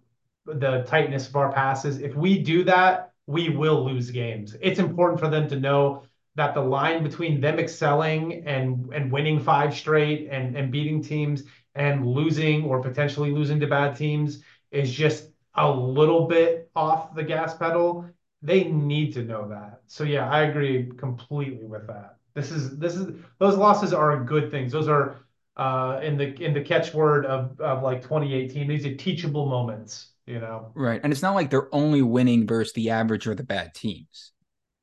[0.45, 4.57] the tightness of our passes, if we do that we will lose games.
[4.63, 6.05] It's important for them to know
[6.37, 11.43] that the line between them excelling and and winning five straight and and beating teams
[11.75, 17.23] and losing or potentially losing to bad teams is just a little bit off the
[17.23, 18.09] gas pedal.
[18.41, 19.83] They need to know that.
[19.89, 22.17] So yeah, I agree completely with that.
[22.35, 24.73] This is this is those losses are good things.
[24.73, 25.19] Those are
[25.59, 28.69] uh, in the in the catchword of of like 2018.
[28.69, 30.71] These are teachable moments you know?
[30.75, 31.01] Right.
[31.03, 34.33] And it's not like they're only winning versus the average or the bad teams.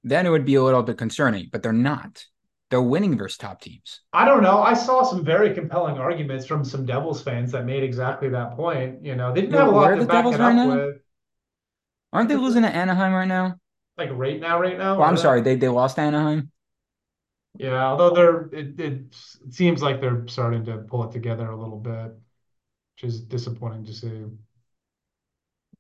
[0.03, 2.25] Then it would be a little bit concerning, but they're not.
[2.71, 4.01] They're winning versus top teams.
[4.11, 4.61] I don't know.
[4.61, 9.05] I saw some very compelling arguments from some Devils fans that made exactly that point.
[9.05, 10.75] You know, they didn't have a lot to back Devils it right up now?
[10.75, 10.95] with.
[12.11, 13.57] Aren't they losing to Anaheim right now?
[13.97, 14.97] Like right now, right now?
[14.97, 16.51] Oh, I'm sorry, they they lost Anaheim.
[17.57, 19.15] Yeah, although they're it, it
[19.51, 22.13] seems like they're starting to pull it together a little bit,
[22.95, 24.25] which is disappointing to see.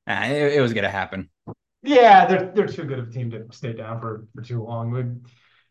[0.07, 1.29] Nah, it, it was gonna happen.
[1.83, 5.21] Yeah, they're they're too good of a team to stay down for for too long.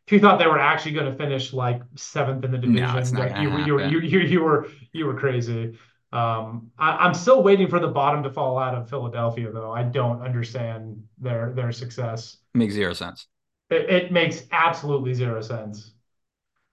[0.07, 3.19] If you thought they were actually going to finish like seventh in the division, no,
[3.19, 5.79] like you, you, were, you, you, you were you were crazy.
[6.13, 9.73] Um, I, am still waiting for the bottom to fall out of Philadelphia, though.
[9.73, 12.37] I don't understand their their success.
[12.55, 13.27] Makes zero sense.
[13.71, 15.93] It, it makes absolutely zero sense.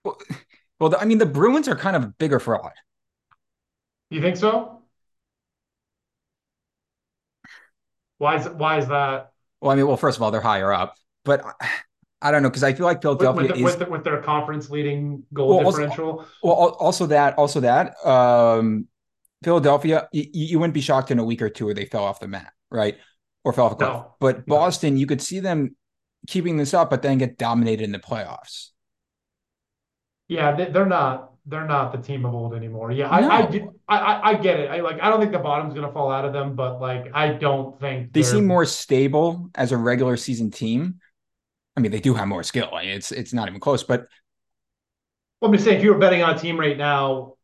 [0.04, 0.18] Well,
[0.80, 2.74] well, I mean, the Bruins are kind of a bigger fraud.
[4.10, 4.81] You think so?
[8.22, 9.32] Why is why is that?
[9.62, 10.94] Well, I mean, well, first of all, they're higher up,
[11.26, 11.44] but
[12.22, 14.70] I don't know because I feel like Philadelphia with, with, is, with, with their conference
[14.70, 16.12] leading goal well, differential.
[16.20, 18.88] Also, well, also that, also that, um,
[19.44, 22.20] Philadelphia, you, you, wouldn't be shocked in a week or two where they fell off
[22.20, 22.96] the mat, right?
[23.44, 23.90] Or fell off a cliff.
[23.90, 25.76] No, but Boston, you could see them
[26.28, 28.70] keeping this up, but then get dominated in the playoffs.
[30.28, 32.92] Yeah, they're not they're not the team of old anymore.
[32.92, 33.30] Yeah, no.
[33.30, 33.42] I,
[33.88, 34.70] I, I I get it.
[34.70, 37.30] I like I don't think the bottom's gonna fall out of them, but like I
[37.34, 41.00] don't think they seem more stable as a regular season team.
[41.76, 42.70] I mean, they do have more skill.
[42.74, 43.84] It's it's not even close.
[43.84, 44.08] But
[45.40, 47.36] well, I'm just saying, if you were betting on a team right now,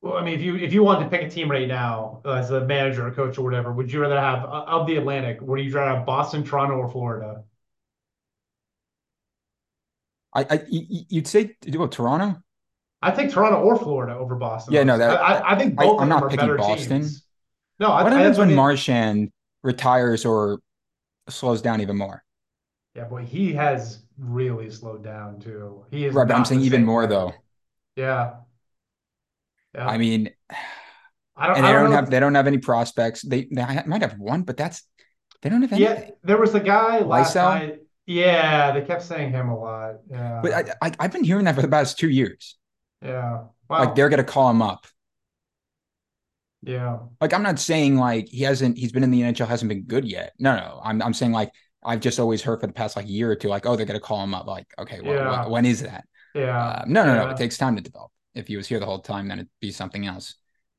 [0.00, 2.32] well, I mean, if you if you wanted to pick a team right now uh,
[2.32, 5.38] as a manager, or coach, or whatever, would you rather have uh, of the Atlantic?
[5.42, 7.44] Would you rather have Boston, Toronto, or Florida?
[10.34, 12.42] I, I you'd say well, Toronto.
[13.00, 14.74] I think Toronto or Florida over Boston.
[14.74, 17.02] Yeah, no, that, I, I think both I, am not picking Boston.
[17.02, 17.24] Teams.
[17.78, 19.30] No, what I, happens when Marchand
[19.62, 20.60] retires or
[21.28, 22.24] slows down even more?
[22.94, 25.84] Yeah, boy, he has really slowed down too.
[25.90, 27.32] He is right, but I'm saying even more though.
[27.94, 28.34] Yeah.
[29.74, 29.86] yeah.
[29.86, 30.30] I mean,
[31.36, 33.22] I don't, and they don't, don't have they don't have any prospects.
[33.22, 34.82] They they might have one, but that's
[35.42, 36.04] they don't have anything.
[36.04, 37.78] Yeah, there was a guy last night.
[38.06, 39.96] Yeah, they kept saying him a lot.
[40.10, 42.57] Yeah, but I, I have been hearing that for the past two years.
[43.02, 43.44] Yeah.
[43.68, 43.80] Wow.
[43.80, 44.86] Like they're gonna call him up.
[46.62, 46.98] Yeah.
[47.20, 50.04] Like I'm not saying like he hasn't he's been in the NHL hasn't been good
[50.04, 50.32] yet.
[50.38, 50.80] No, no.
[50.82, 51.52] I'm I'm saying like
[51.84, 54.00] I've just always heard for the past like year or two like oh they're gonna
[54.00, 55.44] call him up like okay well, Yeah.
[55.44, 56.04] wh- when is that?
[56.34, 56.58] Yeah.
[56.58, 57.30] Uh, no, no, no.
[57.30, 58.10] It takes time to develop.
[58.34, 60.34] If he was here the whole time, then it'd be something else.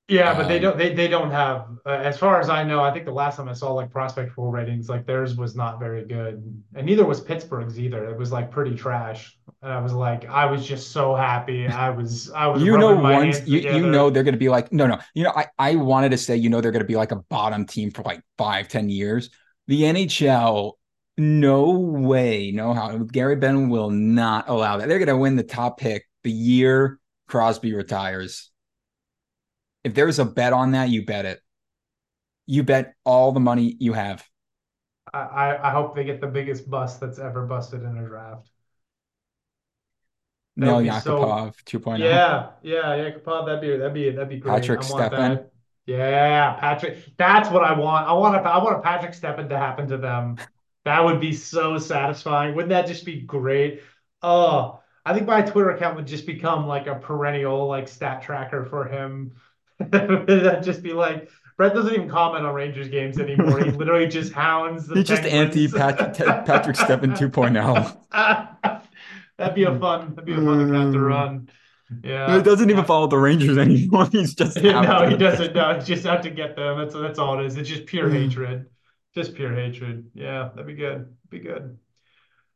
[0.10, 2.82] Yeah, but they Um, don't they, they don't have uh, as far as I know,
[2.82, 5.80] I think the last time I saw like prospect pool ratings, like theirs was not
[5.80, 6.44] very good.
[6.76, 8.06] And neither was Pittsburgh's either.
[8.10, 9.38] It was like pretty trash.
[9.62, 11.68] And I was like, I was just so happy.
[11.68, 14.88] I was I was You know, once you, you know they're gonna be like no,
[14.88, 15.00] no.
[15.14, 17.66] You know, I I wanted to say you know they're gonna be like a bottom
[17.66, 19.30] team for like five, ten years.
[19.68, 20.74] The NHL,
[21.18, 22.98] no way, no how.
[22.98, 24.88] Gary Ben will not allow that.
[24.88, 28.52] They're gonna win the top pick the year Crosby retires.
[29.84, 31.40] If there's a bet on that, you bet it.
[32.46, 34.26] You bet all the money you have.
[35.14, 38.50] I, I hope they get the biggest bust that's ever busted in a draft.
[40.58, 42.00] That Neil would be so- Yakupov 2.0.
[42.00, 44.62] Yeah, yeah, Kapov, that'd be that'd be that'd be great.
[44.62, 45.46] Patrik Stefan.
[45.86, 46.98] Yeah, Patrick.
[47.18, 48.08] That's what I want.
[48.08, 50.38] I want a, I want a Patrik Stefan to happen to them.
[50.86, 52.56] That would be so satisfying.
[52.56, 53.82] Wouldn't that just be great?
[54.22, 58.66] Oh, I think my Twitter account would just become like a perennial like stat tracker
[58.66, 59.34] for him.
[59.90, 63.60] That'd just be like Brett doesn't even comment on Rangers games anymore.
[63.60, 67.16] He literally just hounds the He's just anti Patrick Patrik Stefan oh.
[67.16, 68.82] 2.0.
[69.38, 70.16] That'd be a fun.
[70.16, 71.50] That'd be a fun account to run.
[72.04, 72.38] Yeah.
[72.38, 74.08] It doesn't even follow the Rangers anymore.
[74.12, 75.56] He's just out no, he doesn't.
[75.56, 76.78] No, it's just out to get them.
[76.78, 77.58] That's that's all it is.
[77.58, 78.14] It's just pure Mm.
[78.14, 78.66] hatred.
[79.16, 80.12] Just pure hatred.
[80.14, 81.16] Yeah, that'd be good.
[81.30, 81.78] Be good.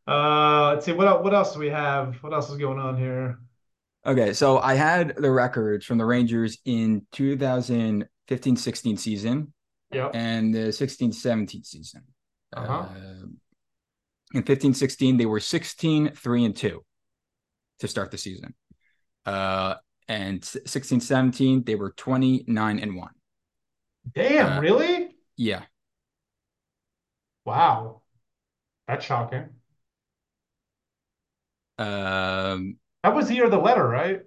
[0.08, 0.92] Uh, let's see.
[0.92, 2.22] What what else do we have?
[2.22, 3.40] What else is going on here?
[4.06, 9.54] Okay, so I had the records from the Rangers in 2015-16 season
[9.94, 10.12] Yep.
[10.14, 12.02] and the 16-17 season.
[12.56, 12.74] Uh-huh.
[12.74, 13.26] Uh,
[14.34, 16.84] in 15-16, they were 16, 3 and 2
[17.80, 18.54] to start the season.
[19.26, 19.76] Uh,
[20.08, 23.10] and 16-17, they were 29 and 1.
[24.14, 25.16] Damn, uh, really?
[25.38, 25.64] Yeah.
[27.46, 28.02] Wow.
[28.88, 29.50] That's shocking.
[31.78, 34.22] Um, That was the year of the letter, right?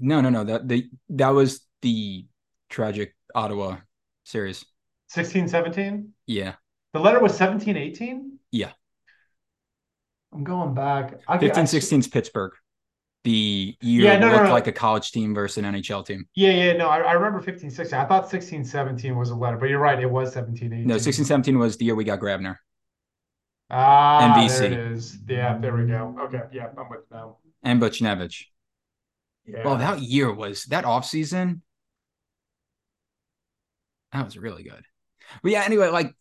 [0.00, 0.44] no, no, no.
[0.44, 2.26] That the that was the
[2.68, 3.76] tragic Ottawa
[4.24, 4.64] series.
[5.08, 6.12] 16, 17?
[6.26, 6.54] Yeah.
[6.92, 8.38] The letter was 17, 18?
[8.50, 8.72] Yeah.
[10.32, 11.20] I'm going back.
[11.28, 12.52] I get- 15 I- 16 's Pittsburgh.
[13.24, 14.52] The year Yeah, no, no, looked no.
[14.52, 16.28] like a college team versus an NHL team.
[16.34, 17.98] Yeah, yeah, no, I, I remember 15, 16.
[17.98, 19.98] I thought 16, 17 was a letter, but you're right.
[20.00, 20.86] It was 17, 18.
[20.86, 22.56] No, 16 17 was the year we got Grabner
[23.70, 24.58] Ah, NBC.
[24.60, 25.18] there it is.
[25.28, 26.16] Yeah, there we go.
[26.22, 27.36] Okay, yeah, I'm with you now.
[27.66, 28.44] And Buchnevich.
[29.44, 29.64] Yeah.
[29.64, 31.60] Well, that year was that offseason.
[34.12, 34.84] That was really good.
[35.42, 36.14] But yeah, anyway, like,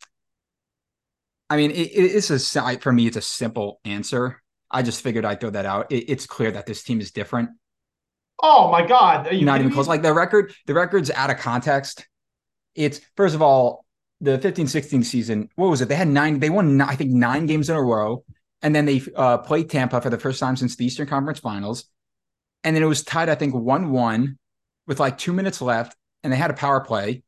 [1.49, 4.41] I mean, it, it's a si- for me, it's a simple answer.
[4.71, 5.91] I just figured I'd throw that out.
[5.91, 7.51] It, it's clear that this team is different.
[8.41, 9.31] Oh my God.
[9.31, 9.73] Not even me?
[9.73, 9.87] close.
[9.87, 12.07] Like the record, the record's out of context.
[12.73, 13.85] It's first of all,
[14.19, 15.89] the 15-16 season, what was it?
[15.89, 18.23] They had nine, they won, I think, nine games in a row.
[18.61, 21.85] And then they uh, played Tampa for the first time since the Eastern Conference Finals.
[22.63, 24.37] And then it was tied, I think, 1-1
[24.87, 25.95] with like two minutes left.
[26.23, 27.23] And they had a power play.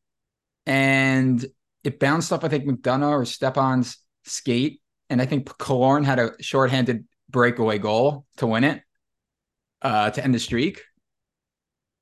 [0.65, 1.45] And
[1.83, 4.81] it bounced off, I think, McDonagh or Stepan's skate.
[5.09, 8.81] And I think Killorn had a shorthanded breakaway goal to win it,
[9.81, 10.81] uh, to end the streak.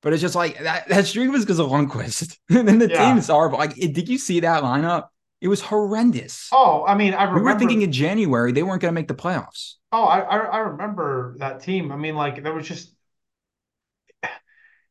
[0.01, 2.38] But it's just like that, that streak was because of Lundqvist.
[2.49, 3.07] and then the Yeah.
[3.09, 3.57] team is horrible.
[3.57, 5.07] Like, did you see that lineup?
[5.45, 6.49] It was horrendous.
[6.51, 7.39] Oh, I mean, I remember.
[7.45, 9.75] we were thinking in January they weren't going to make the playoffs.
[9.91, 11.91] Oh, I, I I remember that team.
[11.91, 12.91] I mean, like there was just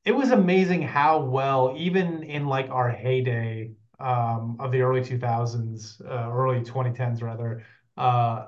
[0.05, 6.01] it was amazing how well, even in like our heyday um, of the early 2000s,
[6.09, 7.65] uh, early 2010s rather,
[7.97, 8.47] uh,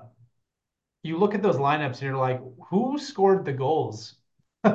[1.03, 2.40] you look at those lineups and you're like,
[2.71, 4.14] who scored the goals?
[4.64, 4.73] Who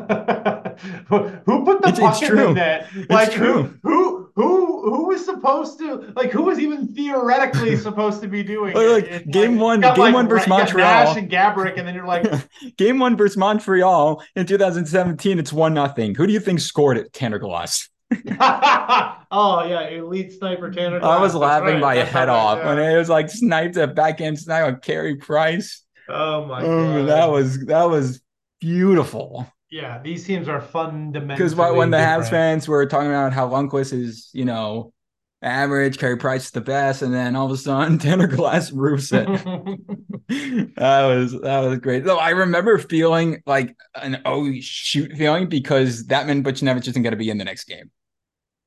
[1.66, 2.88] put the It's- puck it's in the net?
[3.10, 3.64] Like true.
[3.84, 8.44] who who who who was supposed to like who was even theoretically supposed to be
[8.44, 9.12] doing Like, it?
[9.14, 11.18] like, game like- one- game like, one versus Ra- you got Montreal.
[11.18, 12.26] And Gabrick, and then you're like,
[12.78, 16.16] Game one versus Montreal in 2017, it's one nothing.
[16.16, 17.12] Who do you think scored it?
[17.14, 17.90] Tanner Glass.
[18.40, 20.98] oh yeah, elite sniper Tanner.
[21.04, 21.80] I was That's laughing right.
[21.82, 22.68] my That's head right, off yeah.
[22.76, 25.84] when it was like sniped a backhand snipe on Carey Price.
[26.10, 28.22] Oh my Oh, god, that was that was
[28.60, 29.48] beautiful.
[29.72, 30.02] Yeah.
[30.04, 32.30] These teams are fundamentally Because when the Habs different.
[32.30, 34.94] fans were talking about how Lundqvist is, you know,
[35.42, 39.12] average, Carey Price is the best, and then all of a sudden Tanner Glass roofs
[39.14, 39.26] it.
[40.28, 42.04] that was that was great.
[42.04, 47.12] Though I remember feeling like an oh shoot feeling because that meant Buchnevich isn't going
[47.12, 47.90] to be in the next game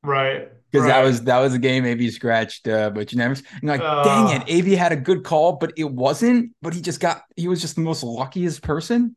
[0.03, 0.49] right?
[0.71, 3.43] because that was that was a game AV scratched uh, Buchnevich.
[3.61, 4.45] And like, dang Ah.
[4.47, 6.53] it, AV had a good call, but it wasn't.
[6.63, 9.17] But he just got he was just the most luckiest person.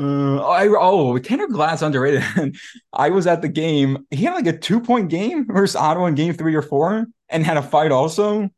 [0.00, 2.56] Uh, I oh Tanner Glass underrated.
[2.92, 4.06] I was at the game.
[4.10, 7.44] He had like a two point game versus Ottawa in game three or four, and
[7.44, 8.48] had a fight also.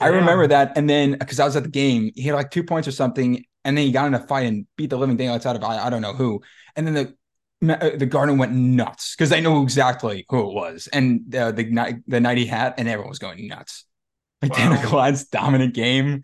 [0.00, 0.76] I remember that.
[0.76, 3.44] And then because I was at the game, he had like two points or something,
[3.64, 5.86] and then he got in a fight and beat the living daylights out of I,
[5.86, 6.40] I don't know who.
[6.74, 7.14] And then the
[7.72, 11.64] uh, the Garden went nuts because they knew exactly who it was, and uh, the
[11.64, 13.84] night the night he had, and everyone was going nuts.
[14.40, 14.58] Like wow.
[14.58, 16.22] Tanner Glass dominant game.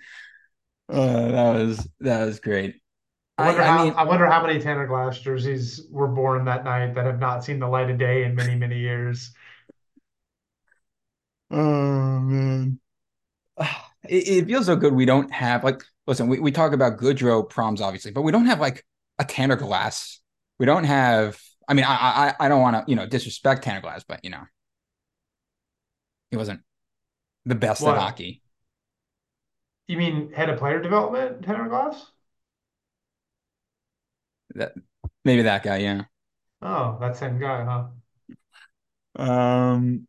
[0.88, 2.81] Uh, that was that was great.
[3.38, 6.44] I wonder, I, how, I, mean, I wonder how many Tanner Glass jerseys were born
[6.46, 9.31] that night that have not seen the light of day in many, many years.
[11.51, 12.81] Oh man,
[14.09, 14.92] it, it, feels so good.
[14.92, 16.27] We don't have like listen.
[16.27, 18.85] We, we talk about Goodrow proms obviously, but we don't have like
[19.20, 20.20] a Tanner Glass.
[20.59, 21.40] We don't have.
[21.68, 24.31] I mean, I I, I don't want to you know disrespect Tanner Glass, but you
[24.31, 24.42] know,
[26.33, 26.61] he wasn't
[27.46, 27.94] the best what?
[27.94, 28.42] at hockey.
[29.87, 32.11] You mean head of player development, Tanner Glass?
[34.59, 34.73] That
[35.25, 36.03] maybe that guy, yeah.
[36.61, 37.87] Oh, that same guy, huh?
[39.23, 40.07] Um,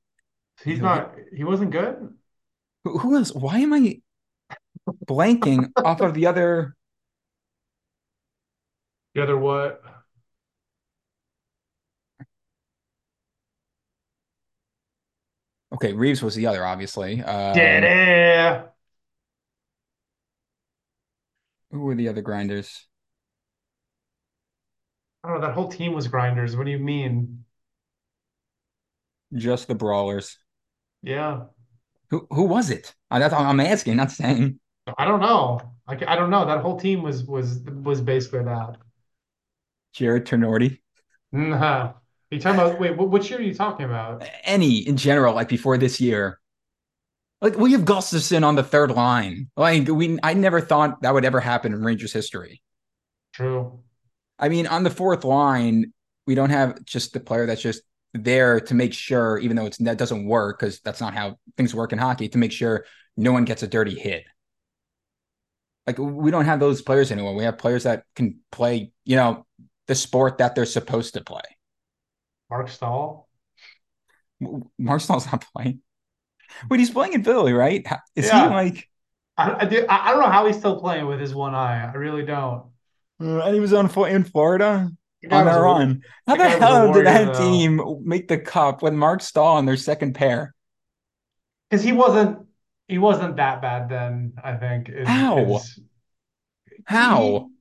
[0.63, 1.15] he's not.
[1.35, 2.13] He wasn't good.
[2.83, 3.33] Who, who else?
[3.33, 4.01] Why am I
[5.05, 6.75] blanking off of the other?
[9.13, 9.83] The other what?
[15.73, 17.21] Okay, Reaves was the other, obviously.
[17.21, 18.65] Um, it.
[21.71, 22.88] Who were the other grinders?
[25.23, 25.47] I don't know.
[25.47, 26.55] That whole team was grinders.
[26.55, 27.43] What do you mean?
[29.33, 30.37] Just the brawlers.
[31.03, 31.45] Yeah.
[32.09, 32.95] Who who was it?
[33.11, 34.59] That's I'm asking, not saying.
[34.97, 35.61] I don't know.
[35.87, 36.45] Like I don't know.
[36.45, 38.77] That whole team was was was basically that.
[39.93, 40.79] Jarred Tinordi.
[41.31, 41.93] Nah.
[42.31, 44.23] Are you talking about wait, what year are you talking about?
[44.43, 46.39] Any in general, like before this year.
[47.41, 49.49] Like we have Gustafsson on the third line.
[49.55, 52.61] Like we I never thought that would ever happen in Rangers history.
[53.33, 53.79] True.
[54.39, 55.93] I mean, on the fourth line,
[56.25, 57.81] we don't have just the player that's just
[58.13, 61.75] there to make sure, even though it's that doesn't work because that's not how things
[61.75, 62.85] work in hockey, to make sure
[63.17, 64.23] no one gets a dirty hit.
[65.85, 67.35] Like we don't have those players anymore.
[67.35, 69.45] We have players that can play, you know,
[69.87, 71.41] the sport that they're supposed to play.
[72.49, 73.27] Marc Staal.
[74.77, 75.81] Marc Staal's not playing.
[76.69, 77.85] Wait, he's playing in Philly, right?
[78.15, 78.43] Is yeah.
[78.43, 78.89] he like?
[79.37, 81.89] I, I, I don't know how he's still playing with his one eye.
[81.91, 82.68] I really don't.
[83.21, 84.89] Uh, and he was on in Florida
[85.29, 86.01] on their run.
[86.27, 87.39] How the hell did that though.
[87.39, 90.53] team make the cup with Marc Staal on their second pair?
[91.69, 92.47] Because he wasn't
[92.87, 94.33] he wasn't that bad then.
[94.43, 94.89] I think.
[95.05, 95.59] How?
[96.85, 97.21] How?
[97.21, 97.55] He,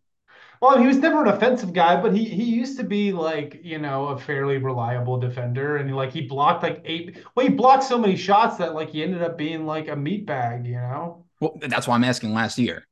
[0.61, 3.79] well, he was never an offensive guy, but he he used to be like you
[3.79, 7.19] know a fairly reliable defender, and like he blocked like eight.
[7.35, 10.27] Well, he blocked so many shots that like he ended up being like a meat
[10.27, 11.27] bag, you know.
[11.41, 12.87] Well, that's why I'm asking last year.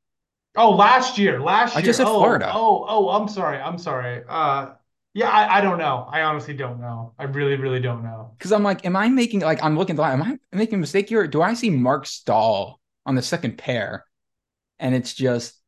[0.57, 1.79] Oh, last year, last year.
[1.79, 2.51] I just said oh, Florida.
[2.53, 3.59] Oh, oh, I'm sorry.
[3.59, 4.23] I'm sorry.
[4.27, 4.71] Uh,
[5.13, 6.07] yeah, I, I don't know.
[6.11, 7.13] I honestly don't know.
[7.17, 8.31] I really, really don't know.
[8.37, 11.09] Because I'm like, am I making like I'm looking at am I making a mistake
[11.09, 11.27] here?
[11.27, 14.05] Do I see Marc Staal on the second pair,
[14.79, 15.59] and it's just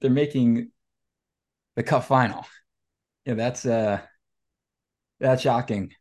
[0.00, 0.70] they're making
[1.76, 2.46] the cup final?
[3.24, 4.00] Yeah, that's uh,
[5.20, 5.92] that's shocking.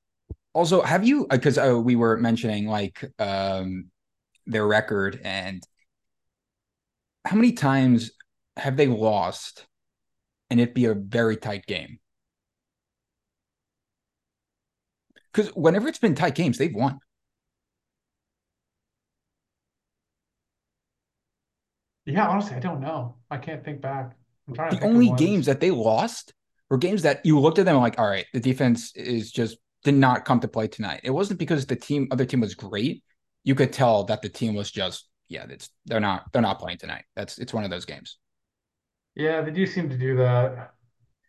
[0.53, 3.85] Also, have you because uh, we were mentioning like um
[4.47, 5.61] their record and
[7.25, 8.11] how many times
[8.57, 9.65] have they lost
[10.49, 11.99] and it be a very tight game?
[15.33, 16.99] Because whenever it's been tight games, they've won.
[22.05, 23.15] Yeah, honestly, I don't know.
[23.29, 24.15] I can't think back.
[24.47, 26.33] I'm trying the only games that they lost
[26.69, 29.95] were games that you looked at them like, all right, the defense is just did
[29.95, 31.01] not come to play tonight.
[31.03, 33.03] It wasn't because the team, other team was great.
[33.43, 36.79] You could tell that the team was just, yeah, it's they're not they're not playing
[36.79, 37.05] tonight.
[37.15, 38.17] That's it's one of those games.
[39.15, 40.73] Yeah, they do seem to do that.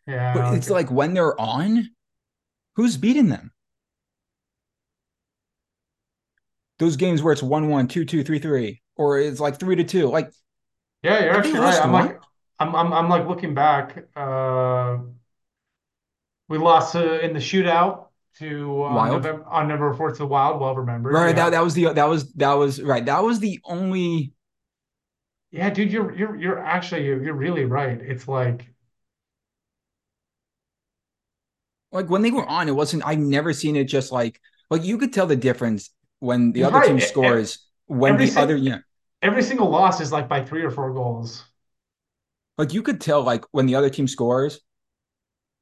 [0.06, 0.34] Yeah.
[0.34, 1.90] But it's like when they're on,
[2.76, 3.52] who's beating them?
[6.78, 9.84] Those games where it's 1 1, 2 2, 3 3, or it's like 3 to
[9.84, 10.08] 2.
[10.08, 10.30] Like,
[11.02, 11.80] yeah, you're actually right.
[11.80, 12.20] I'm like,
[12.58, 14.04] I'm, I'm, I'm like looking back.
[14.16, 14.98] Uh,
[16.48, 18.06] we lost uh, in the shootout
[18.38, 20.60] to uh, November, on November 4th to the Wild.
[20.60, 21.12] Well remembered.
[21.12, 21.28] Right.
[21.28, 21.44] Yeah.
[21.44, 23.04] That, that was the, that was, that was right.
[23.04, 24.32] That was the only
[25.52, 28.00] yeah, dude, you're you're you're actually you're, you're really right.
[28.00, 28.66] It's like
[31.92, 33.04] like when they were on, it wasn't.
[33.04, 34.40] I've never seen it just like
[34.70, 35.90] like you could tell the difference
[36.20, 36.88] when the other right.
[36.88, 38.78] team scores when the other yeah.
[39.20, 41.44] Every single loss is like by three or four goals.
[42.56, 44.58] Like you could tell like when the other team scores,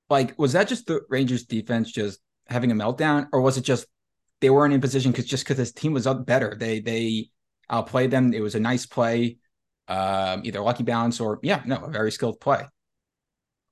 [0.08, 3.86] like was that just the Rangers defense just having a meltdown, or was it just
[4.40, 7.30] they weren't in position because just because this team was up better, they they
[7.68, 8.32] outplayed them.
[8.32, 9.38] It was a nice play
[9.90, 12.66] um, either lucky bounce or yeah, no, a very skilled play.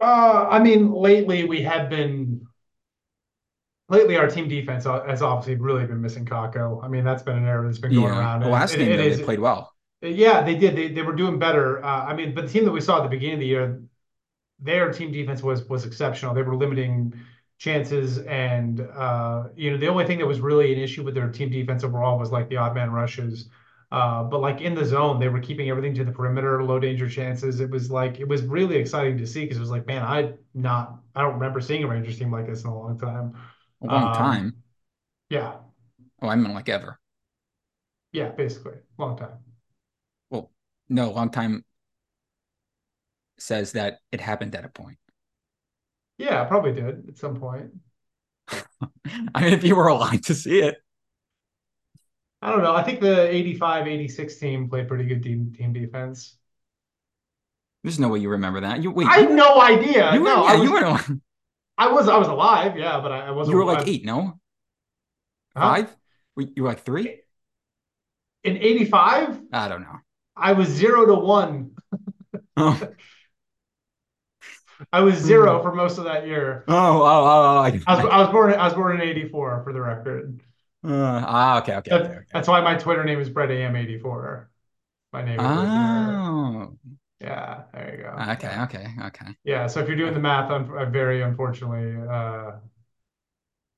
[0.01, 2.47] Uh, I mean, lately we have been
[3.89, 6.83] lately our team defense has obviously really been missing Kakko.
[6.83, 8.19] I mean, that's been an error that's been going Yeah.
[8.19, 8.41] around.
[8.41, 9.73] The last it- game it though, they played well.
[10.01, 10.77] Yeah, they did.
[10.77, 11.85] They they were doing better.
[11.85, 13.83] Uh, I mean, but the team that we saw at the beginning of the year,
[14.61, 16.35] their team defense was was exceptional.
[16.35, 17.14] They were limiting
[17.59, 21.31] chances, and uh, you know, the only thing that was really an issue with their
[21.31, 23.49] team defense overall was like the odd man rushes.
[23.91, 27.09] Uh, but like in the zone, they were keeping everything to the perimeter, low danger
[27.09, 27.61] chances.
[27.61, 30.34] It was like it was really exciting to see because it was like, man, I
[30.55, 33.34] not I don't remember seeing a Rangers team like this in a long time.
[33.82, 34.62] A long Um, time.
[35.30, 35.59] Yeah,
[36.22, 37.01] Oh, I mean like ever.
[38.12, 39.39] yeah, basically, long time.
[40.30, 40.51] Well,
[40.89, 41.64] no, long time
[43.39, 44.99] says that it happened at a point.
[46.18, 47.72] Yeah, probably did at some point.
[49.34, 50.76] I mean, if you were alive to see it.
[52.41, 52.74] I don't know.
[52.74, 56.36] I think the 85, 86 team played pretty good team team defense.
[57.82, 58.82] There's no way you remember that.
[58.82, 59.09] You wait.
[59.09, 60.12] I had no idea.
[60.14, 61.11] you were, no, yeah, I was, you were alive.
[61.78, 62.76] I was, I was alive.
[62.76, 63.55] Yeah, but I, I wasn't.
[63.55, 64.39] You were like eight, no?
[65.57, 65.74] Huh?
[65.74, 65.97] Five?
[66.36, 67.20] You were like three?
[68.45, 69.99] In 85, I don't know.
[70.36, 71.72] I was zero to one.
[72.57, 72.80] Oh,
[74.93, 75.26] I was Hmm.
[75.26, 76.64] zero for most of that year.
[76.68, 79.72] oh, oh, oh, I, I was, I was born, I was born in 84 for
[79.72, 80.41] the record.
[80.85, 82.24] Uh, ah, okay, okay, That- okay, okay.
[82.33, 84.49] That's why my Twitter name is Brett AM84.
[85.12, 86.76] My name is Oh,
[87.20, 88.11] Yeah, there you go.
[88.33, 89.37] okay, okay, okay.
[89.45, 92.53] Yeah, so if you're doing the math, I'm, I very unfortunately uh,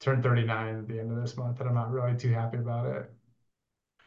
[0.00, 2.86] turned 39 at the end of this month, and I'm not really too happy about
[2.86, 3.10] it.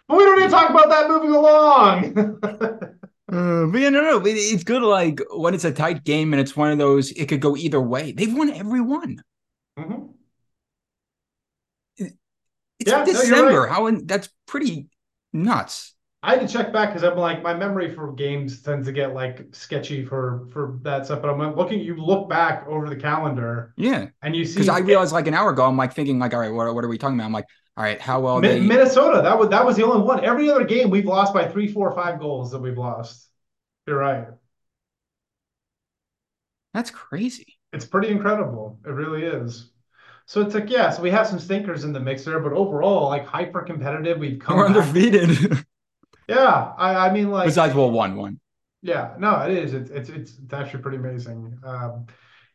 [0.07, 2.39] But we don't need to talk about that moving along.
[3.31, 4.81] Uh, but yeah, no, no, it- it's good.
[4.83, 7.81] Like when it's a tight game and it's one of those, it could go either
[7.81, 8.11] way.
[8.11, 9.21] They've won every one.
[9.77, 10.13] Mhm.
[12.85, 13.61] It's Yeah, no, December.
[13.61, 13.71] right.
[13.71, 14.89] How in, that's pretty
[15.31, 15.93] nuts.
[16.21, 19.13] I had to check back because I'm like my memory for games tends to get
[19.13, 21.21] like sketchy for for that stuff.
[21.21, 24.79] But I'm looking, you look back over the calendar Yeah, and you see because I
[24.79, 26.97] realized like an hour ago, I'm like thinking like, all right, what, what are we
[26.97, 27.25] talking about?
[27.25, 28.59] I'm like, all right, how well Mi- they.
[28.59, 29.21] Minnesota.
[29.21, 30.23] That was that was the only one.
[30.23, 33.29] Every other game we've lost by three, four, five goals that we've lost.
[33.87, 34.27] You're right.
[36.73, 37.57] That's crazy.
[37.73, 38.79] It's pretty incredible.
[38.85, 39.71] It really is.
[40.25, 43.25] So it's like, yeah, so we have some stinkers in the mixer, but overall, like
[43.25, 44.17] hyper competitive.
[44.19, 45.65] We've come We're undefeated.
[46.27, 48.39] Yeah, I, I mean, like, Besides, well, one, one.
[48.81, 49.73] yeah, no, it is.
[49.73, 51.57] It's it's it's, it's actually pretty amazing.
[51.63, 52.07] Um,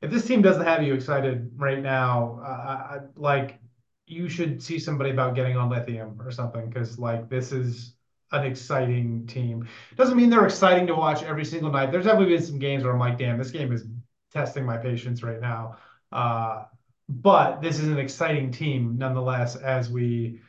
[0.03, 3.59] if this team doesn't have you excited right now, uh, I, like,
[4.07, 7.95] you should see somebody about getting on lithium or something because, like, this is
[8.33, 9.67] an exciting team.
[9.97, 11.91] Doesn't mean they're exciting to watch every single night.
[11.91, 13.85] There's definitely been some games where I'm like, damn, this game is
[14.33, 15.79] testing my patience right now.
[16.13, 16.65] Uh,
[17.09, 20.41] but this is an exciting team nonetheless as we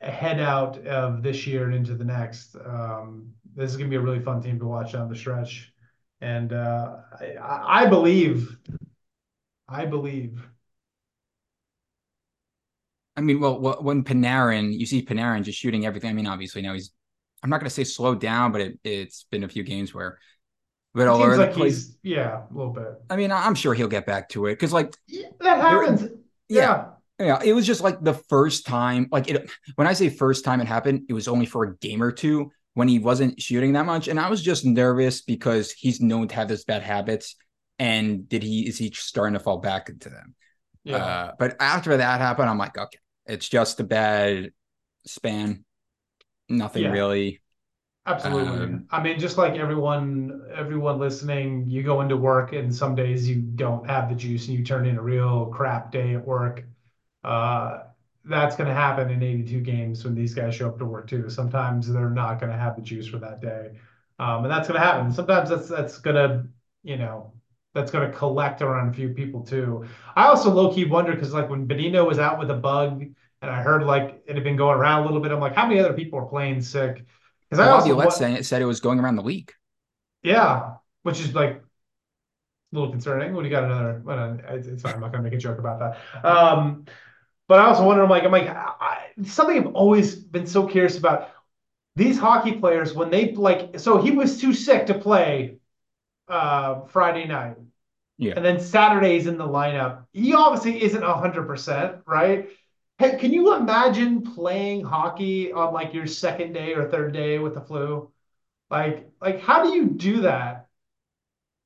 [0.00, 2.56] head out of this year and into the next.
[2.56, 5.72] Um, this is going to be a really fun team to watch down the stretch.
[6.20, 8.56] And uh, I, I believe,
[9.68, 10.44] I believe.
[13.16, 16.10] I mean, well, when Panarin, you see Panarin just shooting everything.
[16.10, 16.90] I mean, obviously now he's,
[17.42, 20.18] I'm not going to say slowed down, but it, it's been a few games where,
[20.94, 21.74] but all over the like place.
[21.74, 22.88] he's, yeah, a little bit.
[23.10, 26.08] I mean, I'm sure he'll get back to it because, like, Yeah, that happens.
[26.48, 29.08] yeah, yeah, it was just like the first time.
[29.10, 32.02] Like, it when I say first time it happened, it was only for a game
[32.02, 36.00] or two when he wasn't shooting that much, and I was just nervous because he's
[36.00, 37.36] known to have this bad habits.
[37.78, 40.34] And did he is he starting to fall back into them?
[40.84, 40.96] Yeah.
[40.96, 44.50] Uh, but after that happened, I'm like, okay, it's just a bad
[45.06, 45.64] span.
[46.48, 46.90] Nothing Yeah.
[46.92, 47.41] really.
[48.04, 48.66] Absolutely.
[48.66, 53.28] Um, I mean, just like everyone, everyone listening, you go into work and some days
[53.28, 56.64] you don't have the juice and you turn in a real crap day at work.
[57.22, 57.84] Uh,
[58.24, 61.30] that's going to happen in 82 games when these guys show up to work too.
[61.30, 63.70] Sometimes they're not going to have the juice for that day.
[64.18, 65.12] Um, and that's going to happen.
[65.12, 66.46] Sometimes that's, that's going to,
[66.82, 67.32] you know,
[67.74, 69.84] that's going to collect around a few people too.
[70.16, 73.50] I also low key wonder because like when Bonino was out with a bug and
[73.50, 75.80] I heard like it had been going around a little bit, I'm like, how many
[75.80, 77.06] other people are playing sick?
[77.52, 79.52] Because I also Laviolette wa- said, said it was going around the league.
[80.22, 81.62] yeah, which is like a
[82.72, 83.34] little concerning.
[83.34, 84.94] When you got another, well, it's, fine.
[84.94, 86.24] I'm not gonna make a joke about that.
[86.26, 86.86] Um,
[87.48, 90.96] but I also wonder, I'm like, I'm like, I, something I've always been so curious
[90.98, 91.30] about
[91.96, 93.78] these hockey players when they like.
[93.80, 95.58] So he was too sick to play
[96.28, 97.56] uh, Friday night.
[98.18, 98.34] Yeah.
[98.36, 100.06] And then Saturday's in the lineup.
[100.12, 102.48] He obviously isn't hundred percent, right?
[103.02, 107.54] Hey, can you imagine playing hockey on like your second day or third day with
[107.54, 108.12] the flu?
[108.70, 110.68] Like, like how do you do that?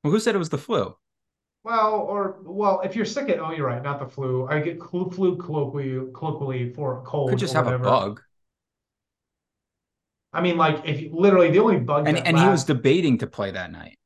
[0.03, 0.95] Well, who said it was the flu?
[1.63, 4.47] Well, or well, if you're sick at oh, you're right, not the flu.
[4.47, 7.75] I get flu, flu colloquially, colloquially for a cold Could just have whatever.
[7.75, 8.21] a bug.
[10.33, 13.17] I mean, like if you, literally the only bug And that and he was debating
[13.19, 13.99] to play that night.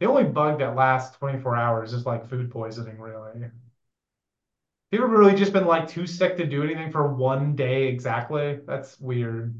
[0.00, 3.50] the only bug that lasts 24 hours is like food poisoning, really.
[4.92, 8.60] People have really just been like too sick to do anything for one day exactly.
[8.66, 9.58] That's weird.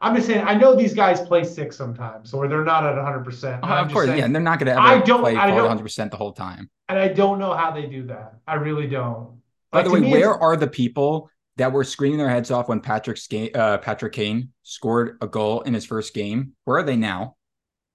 [0.00, 3.64] I'm just saying, I know these guys play sick sometimes, or they're not at 100%.
[3.64, 6.10] Uh, of course, saying, yeah, and they're not going to ever I don't, play 100%
[6.10, 6.70] the whole time.
[6.88, 8.34] And I don't know how they do that.
[8.46, 9.40] I really don't.
[9.72, 12.78] By like, the way, where are the people that were screaming their heads off when
[12.78, 13.18] Patrick
[13.56, 16.52] uh, Patrick Kane scored a goal in his first game?
[16.64, 17.34] Where are they now?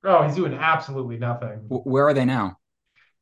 [0.03, 1.62] Oh, he's doing absolutely nothing.
[1.70, 2.57] W- where are they now?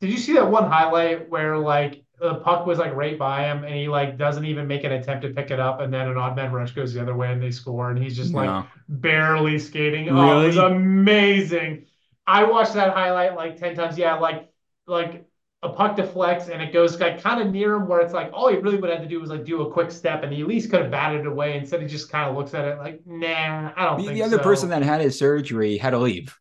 [0.02, 3.64] Did you see that one highlight where like the puck was like right by him
[3.64, 6.18] and he like doesn't even make an attempt to pick it up and then an
[6.18, 8.40] odd man rush goes the other way and they score and he's just no.
[8.40, 10.06] like barely skating.
[10.06, 10.20] Really?
[10.20, 11.86] Oh, it was amazing.
[12.26, 13.98] I watched that highlight like 10 times.
[13.98, 14.50] Yeah, like
[14.88, 15.28] like
[15.64, 18.50] a puck deflects and it goes like kind of near him where it's like all
[18.50, 20.48] he really would have to do was like do a quick step and he at
[20.48, 21.58] least could have batted it away.
[21.58, 24.24] Instead, he just kind of looks at it like, nah, I don't the, think the
[24.24, 24.44] other so.
[24.44, 26.38] person that had his surgery had to leave.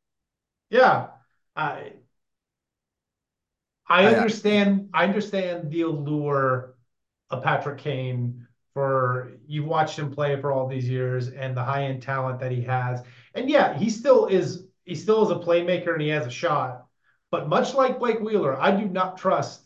[0.71, 1.09] Yeah.
[1.55, 1.93] I
[3.89, 6.77] I uh, understand I understand the allure
[7.31, 11.85] of Patrick Kane for you've watched him play for all these years and the high
[11.85, 13.03] end talent that he has.
[13.35, 16.85] And yeah, he still is he still is a playmaker and he has a shot.
[17.31, 19.63] But much like Blake Wheeler, I do not trust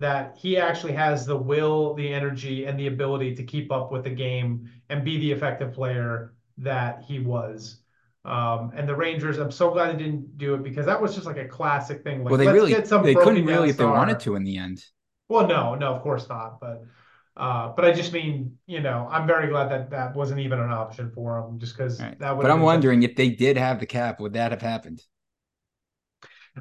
[0.00, 4.04] that he actually has the will, the energy, and the ability to keep up with
[4.04, 7.81] the game and be the effective player that he was.
[8.24, 11.26] Um, and the Rangers, I'm so glad they didn't do it because that was just
[11.26, 12.22] like a classic thing.
[12.22, 14.84] Like, well, they really they couldn't really if they wanted to in the end.
[15.28, 16.60] Well, no, no, of course not.
[16.60, 16.84] But
[17.36, 20.70] uh, but I just mean, you know, I'm very glad that that wasn't even an
[20.70, 22.18] option for them, just because right.
[22.20, 22.42] that would.
[22.42, 25.02] But I'm wondering if they did have the cap, would that have happened?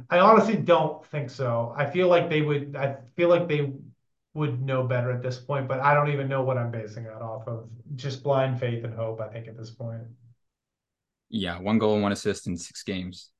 [0.09, 1.74] I honestly don't think so.
[1.78, 2.76] I feel like they would.
[2.76, 3.74] I feel like they
[4.34, 7.22] would know better at this point, but I don't even know what I'm basing that
[7.22, 7.68] off of.
[7.95, 9.20] Just blind faith and hope.
[9.20, 10.03] I think at this point.
[11.32, 13.32] Yeah, one goal and one assist in six games.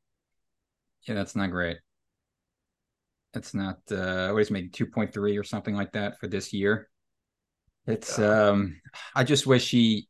[1.04, 1.78] Yeah, that's not great.
[3.34, 6.90] That's not uh what is maybe 2.3 or something like that for this year.
[7.86, 8.80] It's um
[9.14, 10.08] I just wish he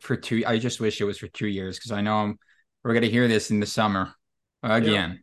[0.00, 2.38] for two I just wish it was for two years because I know I'm,
[2.84, 4.14] we're gonna hear this in the summer
[4.62, 5.10] again.
[5.12, 5.16] Yeah.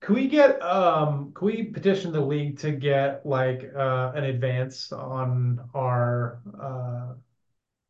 [0.00, 4.92] Can we get um can we petition the league to get like uh an advance
[4.92, 7.14] on our uh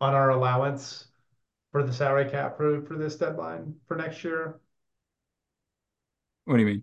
[0.01, 1.07] on our allowance
[1.73, 4.61] for the salary cap for, for this deadline for next year?
[6.45, 6.83] What do you mean?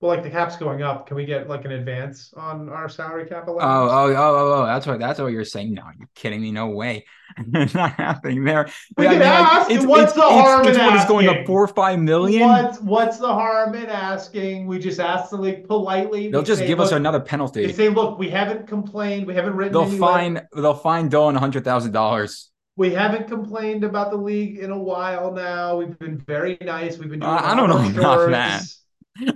[0.00, 1.08] Well, like the cap's going up.
[1.08, 3.64] Can we get like an advance on our salary cap allowance?
[3.64, 4.66] Oh, oh, oh, oh, oh.
[4.66, 5.74] That's what that's what you're saying.
[5.74, 6.52] No, you're kidding me.
[6.52, 7.04] No way.
[7.54, 8.70] it's not happening there.
[8.96, 9.68] We yeah, can I mean, ask.
[9.68, 10.94] Like, it's, what's it's, the harm it's, in it's asking?
[10.94, 12.48] What is going up four or five million?
[12.48, 14.68] What's what's the harm in asking?
[14.68, 16.30] We just ask the league politely.
[16.30, 17.66] They'll just say, give us another penalty.
[17.66, 19.26] They say, look, we haven't complained.
[19.26, 19.72] We haven't written.
[19.72, 20.46] They'll fine.
[20.54, 22.52] They'll fine Dolan a hundred thousand dollars.
[22.78, 25.76] We haven't complained about the league in a while now.
[25.76, 26.96] We've been very nice.
[26.96, 27.32] We've been doing.
[27.32, 28.62] Uh, I don't know about that.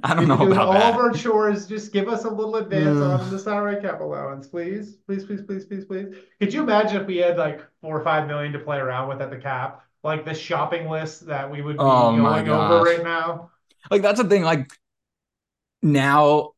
[0.05, 0.95] I don't know about all that.
[0.95, 1.67] of our chores.
[1.67, 5.65] Just give us a little advance on the salary cap allowance, please, please, please, please,
[5.65, 6.15] please, please.
[6.39, 9.21] Could you imagine if we had like four or five million to play around with
[9.21, 13.03] at the cap, like the shopping list that we would be oh going over right
[13.03, 13.51] now?
[13.91, 14.45] Like that's the thing.
[14.45, 14.71] Like
[15.83, 16.53] now,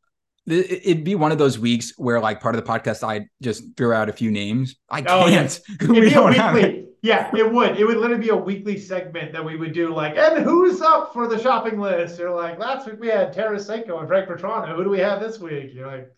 [0.47, 3.93] it'd be one of those weeks where like part of the podcast I just threw
[3.93, 4.77] out a few names.
[4.91, 5.23] I oh, can't.
[5.23, 5.61] Oh, yes.
[5.89, 6.85] we don't have it.
[7.03, 7.79] Yeah, it would.
[7.79, 11.13] It would literally be a weekly segment that we would do, like, and who's up
[11.13, 12.19] for the shopping list?
[12.19, 14.75] Or like last week we had Tarasenko and Frank Vatrano.
[14.75, 15.73] Who do we have this week?
[15.75, 16.11] You're like,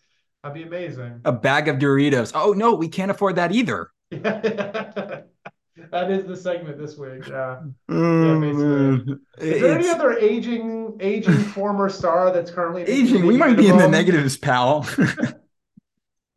[0.42, 1.22] that'd be amazing.
[1.24, 2.32] A bag of Doritos.
[2.34, 3.90] Oh no, we can't afford that either.
[5.90, 7.26] that is the segment this week.
[7.28, 7.60] Yeah.
[7.88, 8.96] yeah mm-hmm.
[9.00, 9.48] basically.
[9.48, 13.26] Is there any other aging, aging former star that's currently aging?
[13.26, 14.86] We might be in the negatives, pal.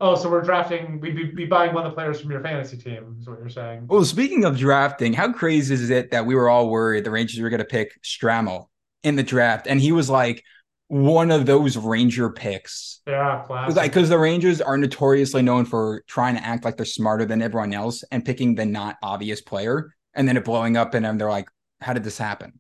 [0.02, 1.02] Oh, so we're drafting.
[1.02, 3.18] We'd be, be buying one of the players from your fantasy team.
[3.20, 3.88] Is what you're saying?
[3.88, 7.42] Well, speaking of drafting, how crazy is it that we were all worried the Rangers
[7.42, 8.68] were going to pick Stramel
[9.04, 10.46] in the draft, and he was like
[10.90, 13.00] one of those Ranger picks.
[13.08, 13.78] Yeah, classic.
[13.78, 17.42] Like because the Rangers are notoriously known for trying to act like they're smarter than
[17.42, 21.18] everyone else and picking the not obvious player, and then it blowing up, and them.
[21.18, 21.48] they're like,
[21.80, 22.60] "How did this happen?"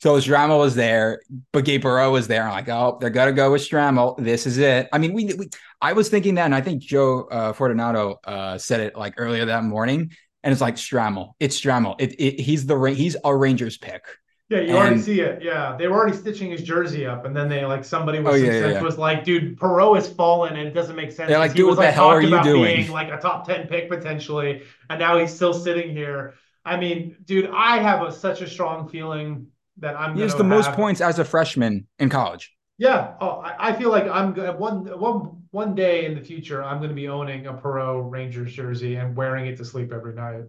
[0.00, 1.20] So Stramel was there,
[1.52, 2.44] but Gabe Perreault was there.
[2.44, 4.16] I'm like, oh, they're gonna go with Stramel.
[4.16, 4.88] This is it.
[4.92, 5.48] I mean, we, we
[5.80, 9.46] I was thinking that, and I think Joe uh, Fortunato uh, said it like earlier
[9.46, 10.12] that morning,
[10.44, 11.32] and it's like Stramel.
[11.40, 11.96] It's Stramel.
[11.98, 14.04] It, it he's the he's a Rangers pick.
[14.48, 15.42] Yeah, you and, already see it.
[15.42, 18.36] Yeah, they were already stitching his jersey up, and then they like somebody was, oh,
[18.36, 21.54] yeah, yeah, was like, "Dude, Perreault has fallen, and it doesn't make sense." They're like,
[21.54, 24.62] "Dude, what like, the hell are you doing?" Being, like a top ten pick potentially,
[24.88, 26.34] and now he's still sitting here.
[26.64, 30.14] I mean, dude, I have a, such a strong feeling that I'm.
[30.14, 30.46] He has the have.
[30.46, 32.56] most points as a freshman in college.
[32.78, 36.62] Yeah, oh, I, feel like I'm one one one day in the future.
[36.62, 40.14] I'm going to be owning a Perreault Rangers jersey and wearing it to sleep every
[40.14, 40.42] night.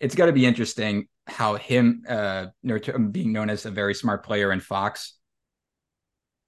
[0.00, 1.08] It's got to be interesting.
[1.28, 2.46] How him uh
[3.10, 5.14] being known as a very smart player in Fox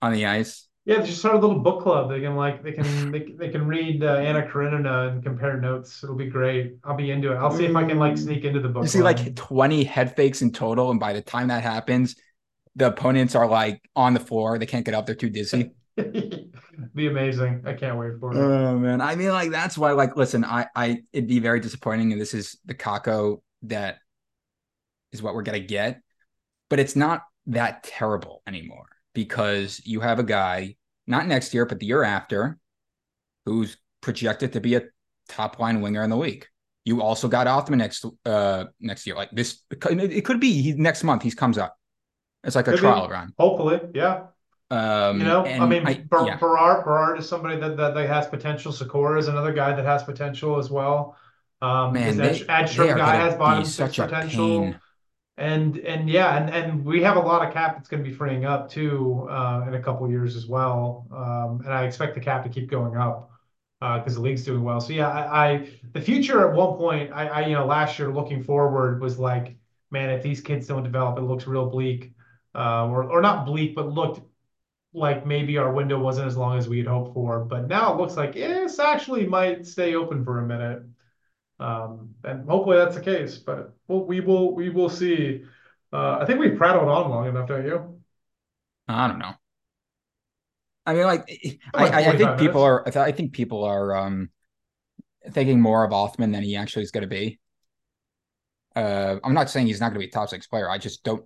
[0.02, 0.66] on the ice.
[0.86, 2.08] Yeah, they just start a little book club.
[2.08, 6.02] They can like they can they, they can read uh, Anna Karenina and compare notes.
[6.02, 6.76] It'll be great.
[6.84, 7.36] I'll be into it.
[7.36, 8.84] I'll see if I can like sneak into the book.
[8.84, 12.16] You see like 20 head fakes in total, and by the time that happens,
[12.76, 14.58] the opponents are like on the floor.
[14.58, 15.06] They can't get up.
[15.06, 15.72] They're too dizzy.
[15.96, 17.62] be amazing.
[17.66, 18.38] I can't wait for it.
[18.38, 19.00] Oh man.
[19.00, 22.32] I mean, like that's why, like, listen, I I it'd be very disappointing, and this
[22.32, 23.98] is the Kakko that
[25.12, 26.00] is what we're gonna get.
[26.68, 31.80] But it's not that terrible anymore because you have a guy, not next year, but
[31.80, 32.58] the year after,
[33.46, 34.82] who's projected to be a
[35.28, 36.46] top line winger in the league.
[36.84, 39.16] You also got Othmann next uh next year.
[39.16, 41.22] Like this, it could be he, next month.
[41.22, 41.76] He comes up.
[42.42, 43.12] It's like a could trial be.
[43.12, 43.34] run.
[43.38, 44.26] Hopefully, yeah.
[44.70, 46.36] Um, you know, I mean, I, Ber- yeah.
[46.36, 48.70] Berard, Berard is somebody that, that, that has potential.
[48.70, 51.16] Sikora is another guy that has potential as well.
[51.60, 54.74] Um, Man, they, Edstrom guy has bottom six potential.
[55.40, 58.14] And and yeah, and and we have a lot of cap that's going to be
[58.14, 61.06] freeing up too uh, in a couple years as well.
[61.10, 63.30] Um, and I expect the cap to keep going up
[63.80, 64.80] because uh, the league's doing well.
[64.80, 68.12] So yeah, I, I, the future at one point, I, I you know last year
[68.12, 69.56] looking forward was like,
[69.90, 72.12] man, if these kids don't develop, it looks real bleak,
[72.54, 74.20] uh, or or not bleak, but looked
[74.92, 77.44] like maybe our window wasn't as long as we had hoped for.
[77.44, 80.82] But now it looks like this actually might stay open for a minute.
[81.60, 85.42] Um, and hopefully that's the case, but we'll, we will we will see.
[85.92, 88.00] Uh, I think we've prattled on long enough, don't you?
[88.88, 89.34] I don't know.
[90.86, 91.28] I mean, like,
[91.74, 92.96] I, I, I, think people minutes.
[92.96, 93.02] are.
[93.02, 94.30] I think people are um,
[95.30, 97.38] thinking more of Othmann than he actually is going to be.
[98.74, 100.68] Uh, I'm not saying he's not going to be a top six player.
[100.70, 101.24] I just don't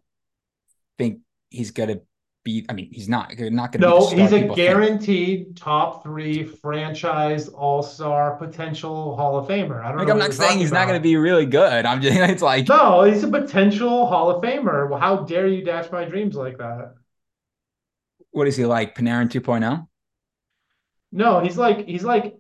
[0.99, 1.21] think
[1.51, 2.03] he's going to
[2.45, 2.65] be.
[2.69, 3.31] I mean, he's not.
[3.39, 3.89] not going to.
[3.89, 9.83] No, he's a guaranteed top three franchise All Star potential Hall of Famer.
[9.83, 9.99] I don't.
[9.99, 10.81] Like, I'm not saying he's about.
[10.81, 11.87] not going to be really good.
[11.87, 12.15] I'm just.
[12.35, 14.89] It's like no, he's a potential Hall of Famer.
[14.89, 16.95] Well, how dare you dash my dreams like that?
[18.31, 19.87] What is he like, Panarin 2.0?
[21.13, 22.37] No, he's like he's like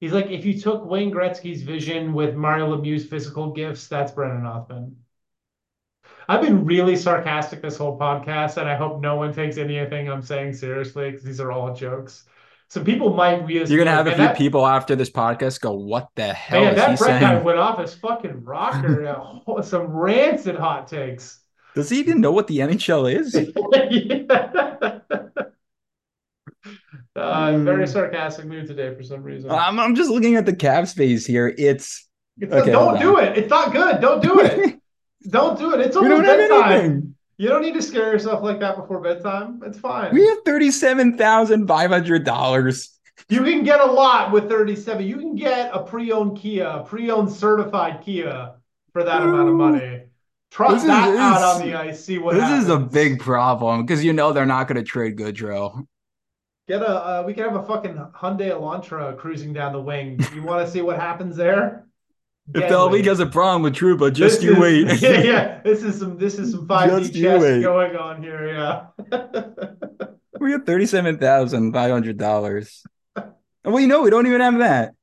[0.00, 4.42] he's like if you took Wayne Gretzky's vision with Mario Lemieux's physical gifts, that's Brennan
[4.42, 4.94] Othmann.
[6.30, 10.20] I've been really sarcastic this whole podcast, and I hope no one takes anything I'm
[10.20, 12.24] saying seriously because these are all jokes.
[12.68, 15.72] So people might be You're gonna have a few that, people after this podcast go,
[15.72, 19.40] "What the hell?" Man, that Brett guy went off his fucking rocker.
[19.62, 21.40] some rancid hot takes.
[21.74, 23.34] Does he even know what the NHL is?
[27.16, 27.90] uh, I'm very hmm.
[27.90, 29.50] sarcastic mood today for some reason.
[29.50, 31.54] I'm, I'm just looking at the cap space here.
[31.56, 32.06] It's,
[32.38, 33.38] it's okay, don't do it.
[33.38, 34.00] It's not good.
[34.02, 34.78] Don't do it.
[35.28, 35.80] Don't do it.
[35.80, 37.14] It's almost bedtime.
[37.38, 39.60] You don't need to scare yourself like that before bedtime.
[39.64, 40.12] It's fine.
[40.14, 42.98] We have thirty-seven thousand five hundred dollars.
[43.28, 45.06] You can get a lot with thirty-seven.
[45.06, 48.54] You can get a pre-owned Kia, a pre-owned certified Kia
[48.92, 49.28] for that Ooh.
[49.28, 50.02] amount of money.
[50.50, 52.04] Trust this that is, out on the ice.
[52.04, 52.34] See what.
[52.34, 52.64] This happens.
[52.64, 55.86] is a big problem because you know they're not going to trade Goodrow.
[56.68, 56.88] Get a.
[56.88, 60.18] Uh, we can have a fucking Hyundai Elantra cruising down the wing.
[60.34, 61.87] You want to see what happens there?
[62.54, 65.02] If the league has a problem with Trouba, just this you is, wait.
[65.02, 65.60] Yeah, yeah.
[65.62, 68.48] This is some this is some 5D chess going on here.
[68.48, 68.86] Yeah.
[70.40, 72.84] we have thirty-seven thousand five hundred dollars.
[73.16, 73.32] Oh,
[73.64, 74.94] well, you know, we don't even have that.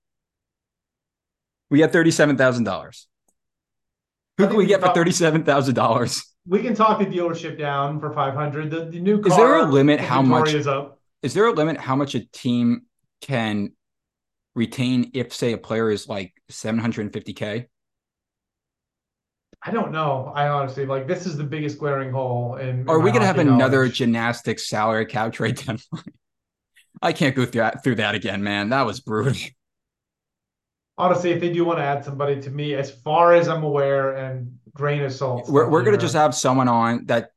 [1.69, 3.07] We have thirty-seven thousand dollars.
[4.37, 6.23] Who can we get for thirty-seven thousand dollars?
[6.47, 8.71] We can talk the dealership down for five hundred.
[8.71, 9.31] The, the new car.
[9.31, 10.53] Is there a limit how much?
[10.53, 10.99] Is, up.
[11.21, 12.83] is there a limit how much a team
[13.21, 13.73] can
[14.55, 17.67] retain if say a player is like 750k?
[19.61, 20.31] I don't know.
[20.35, 22.87] I honestly like this is the biggest glaring hole in.
[22.87, 23.97] Are we gonna have another knowledge.
[23.97, 25.79] gymnastics salary cap trade deadline?
[27.01, 28.69] I can't go through that through that again, man.
[28.69, 29.33] That was brutal.
[30.97, 34.13] Honestly, if they do want to add somebody to me, as far as I'm aware,
[34.13, 37.31] and grain of salt, we're we're gonna just have someone on that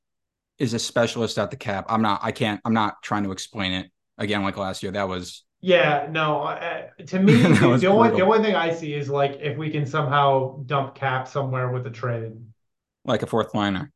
[0.59, 1.87] is a specialist at the cap.
[1.89, 2.21] I'm not.
[2.23, 2.61] I can't.
[2.65, 4.93] I'm not trying to explain it again like last year.
[4.93, 6.43] That was yeah, no.
[6.43, 9.87] Uh, to me, the only the only thing I see is like if we can
[9.87, 12.33] somehow dump Cap somewhere with a trade,
[13.05, 13.91] like a fourth liner.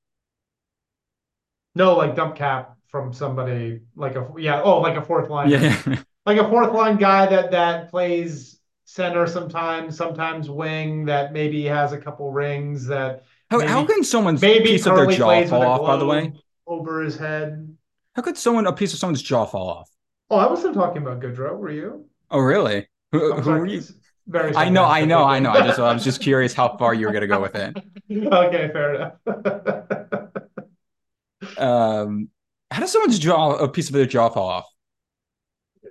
[1.74, 5.80] No, like dump Cap from somebody like a yeah oh like a fourth line yeah.
[6.24, 11.92] Like a fourth line guy that that plays center sometimes sometimes wing that maybe has
[11.92, 15.62] a couple rings that how, maybe, how can someone's maybe piece of their jaw fall
[15.62, 16.32] off by the way?
[16.66, 17.76] over his head.
[18.14, 19.90] How could someone a piece of someone's jaw fall off
[20.32, 21.58] Oh, I wasn't talking about Goodrow.
[21.58, 22.06] Were you?
[22.30, 22.88] Oh, really?
[23.12, 23.82] Who, who were you?
[24.26, 25.50] Very I know, I know, I know.
[25.50, 27.76] I just, I was just curious how far you were going to go with it.
[28.10, 29.12] okay, fair enough.
[31.58, 32.30] um,
[32.70, 34.64] how does someone's jaw, a piece of their jaw fall off?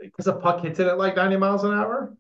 [0.02, 2.18] Because a puck hits it at like 90 miles an hour.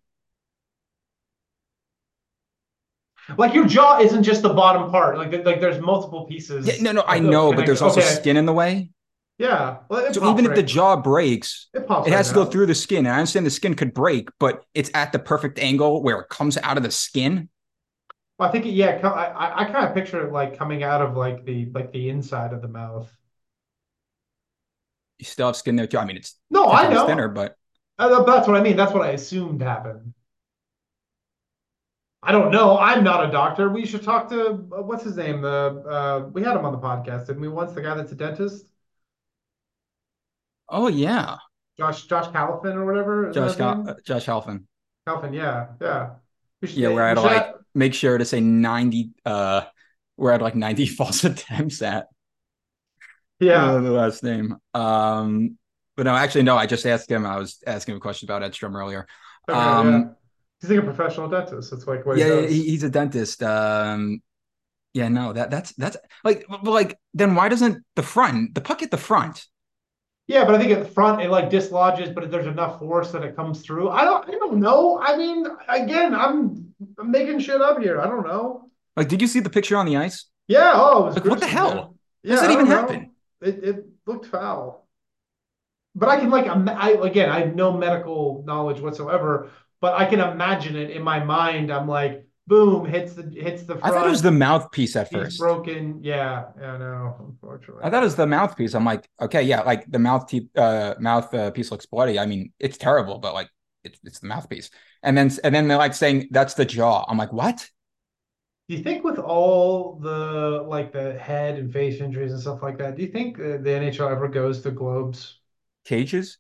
[3.36, 5.18] Like your jaw isn't just the bottom part.
[5.18, 6.68] Like like there's multiple pieces.
[6.68, 8.14] Yeah, no, no, I know, but there's also Okay.
[8.14, 8.92] skin in the way.
[9.42, 9.78] Yeah.
[9.90, 12.68] Well, So even if the jaw breaks, it pops it right has to go through
[12.68, 13.00] the skin.
[13.00, 16.30] And I understand the skin could break, but it's at the perfect angle where it
[16.30, 17.50] comes out of the skin.
[18.38, 19.00] Well, I think yeah.
[19.04, 22.10] I I, I kind of picture it like coming out of like the like the
[22.10, 23.12] inside of the mouth.
[25.18, 25.98] You still have skin there too.
[25.98, 27.08] I mean, it's No, I know.
[27.08, 27.56] thinner, but
[27.98, 28.76] Uh, that's what I mean.
[28.76, 30.14] That's what I assumed happened.
[32.24, 32.78] I don't know.
[32.78, 33.70] I'm not a doctor.
[33.70, 35.42] We should talk to uh, what's his name?
[35.42, 37.48] The uh, we had him on the podcast, didn't we?
[37.48, 38.71] Once the guy that's a dentist,
[40.72, 41.38] oh yeah,
[41.78, 43.32] Josh Josh Calvin or whatever.
[43.32, 44.64] Josh uh, Josh Halfin.
[45.08, 46.10] Calvin, yeah, yeah.
[46.64, 49.12] Should, Yeah, at should like have- make sure to say ninety.
[49.26, 49.64] Uh,
[50.18, 52.08] we're at like ninety false attempts at
[53.40, 53.74] yeah.
[53.74, 54.58] the last name.
[54.74, 55.58] Um,
[55.98, 56.56] but no, actually, no.
[56.56, 57.26] I just asked him.
[57.26, 59.08] I was asking him a question about Edstrom earlier.
[59.50, 60.04] Okay, um, yeah.
[60.62, 61.72] He's like a professional dentist.
[61.72, 63.42] That's like what yeah, he, he's a dentist.
[63.42, 64.22] Um,
[64.94, 68.92] yeah, no, that that's that's like, like, then why doesn't the front, the puck at
[68.92, 69.46] the front?
[70.32, 73.22] Yeah, but I think at the front it like dislodges, but there's enough force that
[73.22, 73.90] it comes through.
[73.90, 74.98] I don't, I don't know.
[74.98, 78.00] I mean, again, I'm, I'm making shit up here.
[78.00, 78.70] I don't know.
[78.96, 80.28] Like, did you see the picture on the ice?
[80.48, 80.72] Yeah.
[80.74, 81.98] Oh, it was Like, what the hell?
[82.24, 83.12] Yeah, does that even happen?
[83.42, 84.88] It it looked foul.
[85.96, 89.50] But I can like, im- I again, I have no medical knowledge whatsoever,
[89.82, 91.74] but I can imagine it in my mind.
[91.74, 95.12] I'm like, boom, hits the hits the I thought it was the mouthpiece at He's
[95.12, 95.38] first.
[95.38, 96.04] broken.
[96.04, 97.16] Yeah, yeah, know.
[97.20, 97.84] unfortunately.
[97.84, 98.76] I thought it was the mouthpiece.
[98.76, 102.20] I'm like, okay, yeah, like the mouth te- uh, mouth uh, piece looks bloody.
[102.20, 103.50] I mean, it's terrible, but like,
[103.84, 104.70] it's it's the mouthpiece.
[105.04, 107.06] And then and then they're like saying that's the jaw.
[107.08, 107.68] I'm like, what?
[108.68, 112.78] Do you think with all the like the head and face injuries and stuff like
[112.80, 115.40] that, do you think the NHL ever goes to globes
[115.84, 116.40] Cages?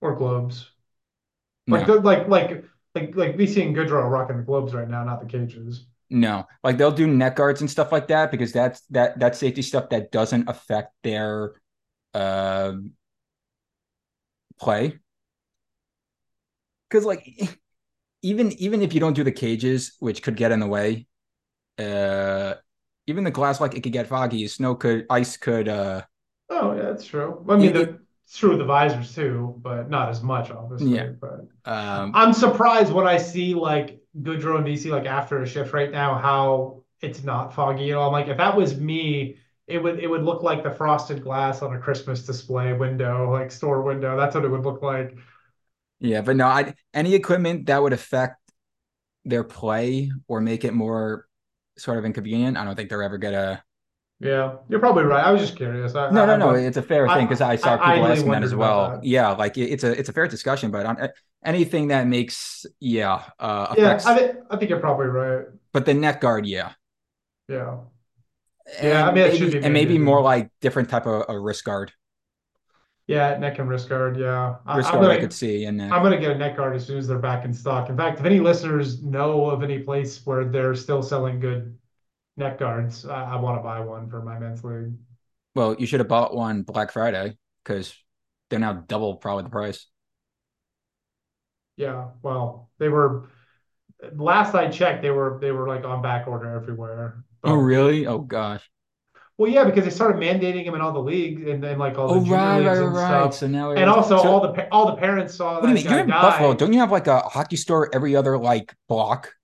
[0.00, 0.70] or globes?
[1.66, 2.64] No, Like the, like like
[3.00, 5.86] like like VC and Goodrow rocking the globes right now, not the cages.
[6.10, 6.46] no.
[6.64, 9.90] Like they'll do neck guards and stuff like that because that's that that safety stuff
[9.90, 11.52] that doesn't affect their
[12.14, 12.74] uh,
[14.58, 14.98] play.
[16.88, 17.26] Because like
[18.22, 21.06] even even if you don't do the cages, which could get in the way,
[21.78, 22.54] uh,
[23.06, 24.46] even the glass like it could get foggy.
[24.48, 26.02] Snow could ice could uh
[26.50, 27.44] Oh yeah, that's true.
[27.48, 28.00] I mean, It- the,
[28.36, 30.96] true the visors too, but not as much, obviously.
[30.96, 31.10] Yeah.
[31.20, 35.72] But um I'm surprised when I see like Goodrow and VC like after a shift
[35.72, 38.08] right now, how it's not foggy at all.
[38.08, 41.62] I'm like, if that was me, it would it would look like the frosted glass
[41.62, 44.16] on a Christmas display window, like store window.
[44.16, 45.16] That's what it would look like.
[46.00, 48.36] Yeah, but no, I any equipment that would affect
[49.24, 51.26] their play or make it more
[51.76, 53.62] sort of inconvenient, I don't think they're ever gonna.
[54.20, 55.24] Yeah, you're probably right.
[55.24, 55.94] I was just curious.
[55.94, 56.50] I, No, I, no, no.
[56.50, 58.90] I- It's a fair I- thing because I saw I people asking that as well.
[58.92, 59.04] that.
[59.04, 61.08] Yeah, like it- it's a it's a fair discussion, but on
[61.44, 65.46] anything that makes yeah uh yeah, I think I think you're probably right.
[65.72, 66.72] but the neck guard, yeah,
[67.48, 67.76] Yeah,
[68.82, 71.38] Yeah, I mean, it maybe, should be and maybe more like different type of a
[71.38, 71.92] wrist guard.
[73.06, 74.18] yeah, neck and wrist guard.
[74.18, 76.56] Yeah, I, Wrist I'm guard I gonna could see, and I'm gonna get a neck
[76.56, 77.88] guard as soon as they're back in stock.
[77.88, 81.77] In fact, if any listeners know of any place where they're still selling good
[82.38, 84.94] neck guards, I, I want to buy one for my men's league.
[85.54, 87.94] well, you should have bought one Black Friday because
[88.50, 89.86] they're now double probably the price.
[91.76, 93.28] Yeah, well, they were
[94.14, 97.24] last I checked, they were they were like on back order everywhere.
[97.42, 98.06] Oh, really?
[98.06, 98.70] Oh gosh.
[99.36, 102.10] Well, yeah, because they started mandating them in all the leagues and then like all
[102.10, 102.96] the Oh junior right, leagues right, and right.
[102.96, 103.34] stuff.
[103.34, 105.82] So now And also so, all the all the parents saw What do you that
[105.82, 105.88] mean?
[105.88, 106.20] You're in die.
[106.20, 106.54] Buffalo.
[106.54, 109.34] Don't you have like a hockey store every other like block?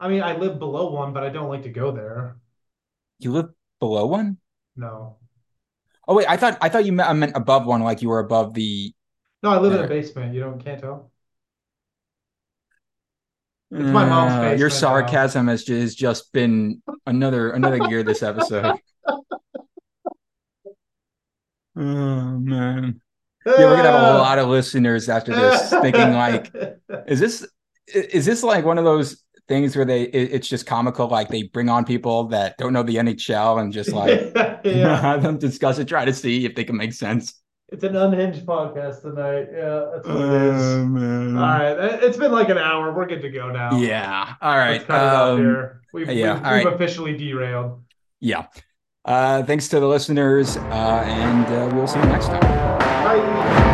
[0.00, 2.36] I mean, I live below one, but I don't like to go there.
[3.18, 3.48] You live
[3.80, 4.38] below one?
[4.76, 5.16] No.
[6.06, 8.20] Oh wait, I thought I thought you meant I meant above one, like you were
[8.20, 8.94] above the.
[9.42, 10.34] No, I live in a basement.
[10.34, 11.10] You don't can't tell.
[13.70, 18.78] It's my mom's Uh, Your sarcasm has has just been another another gear this episode.
[21.80, 21.80] Oh
[22.38, 23.00] man,
[23.46, 26.52] yeah, we're gonna have a lot of listeners after this thinking like,
[27.06, 27.46] is this
[27.86, 31.44] is this like one of those things where they it- it's just comical, like they
[31.44, 34.32] bring on people that don't know the NHL and just like
[34.64, 37.34] yeah, have them discuss it, try to see if they can make sense.
[37.70, 39.46] it's an unhinged podcast tonight.
[39.52, 40.86] Yeah, that's what it Oh is.
[40.88, 41.36] man.
[41.36, 42.92] All right, it's been like an hour.
[42.94, 43.76] We're good to go now.
[43.78, 44.34] Yeah.
[44.40, 44.78] All right.
[44.78, 44.98] Let's right.
[44.98, 45.80] cut it off Um, here.
[45.92, 46.74] We've, yeah, we've, all we've right.
[46.74, 47.82] officially derailed.
[48.20, 48.46] yeah.
[49.04, 52.40] Uh, thanks to the listeners, uh, and uh, we'll see you next time.
[52.40, 53.67] Bye.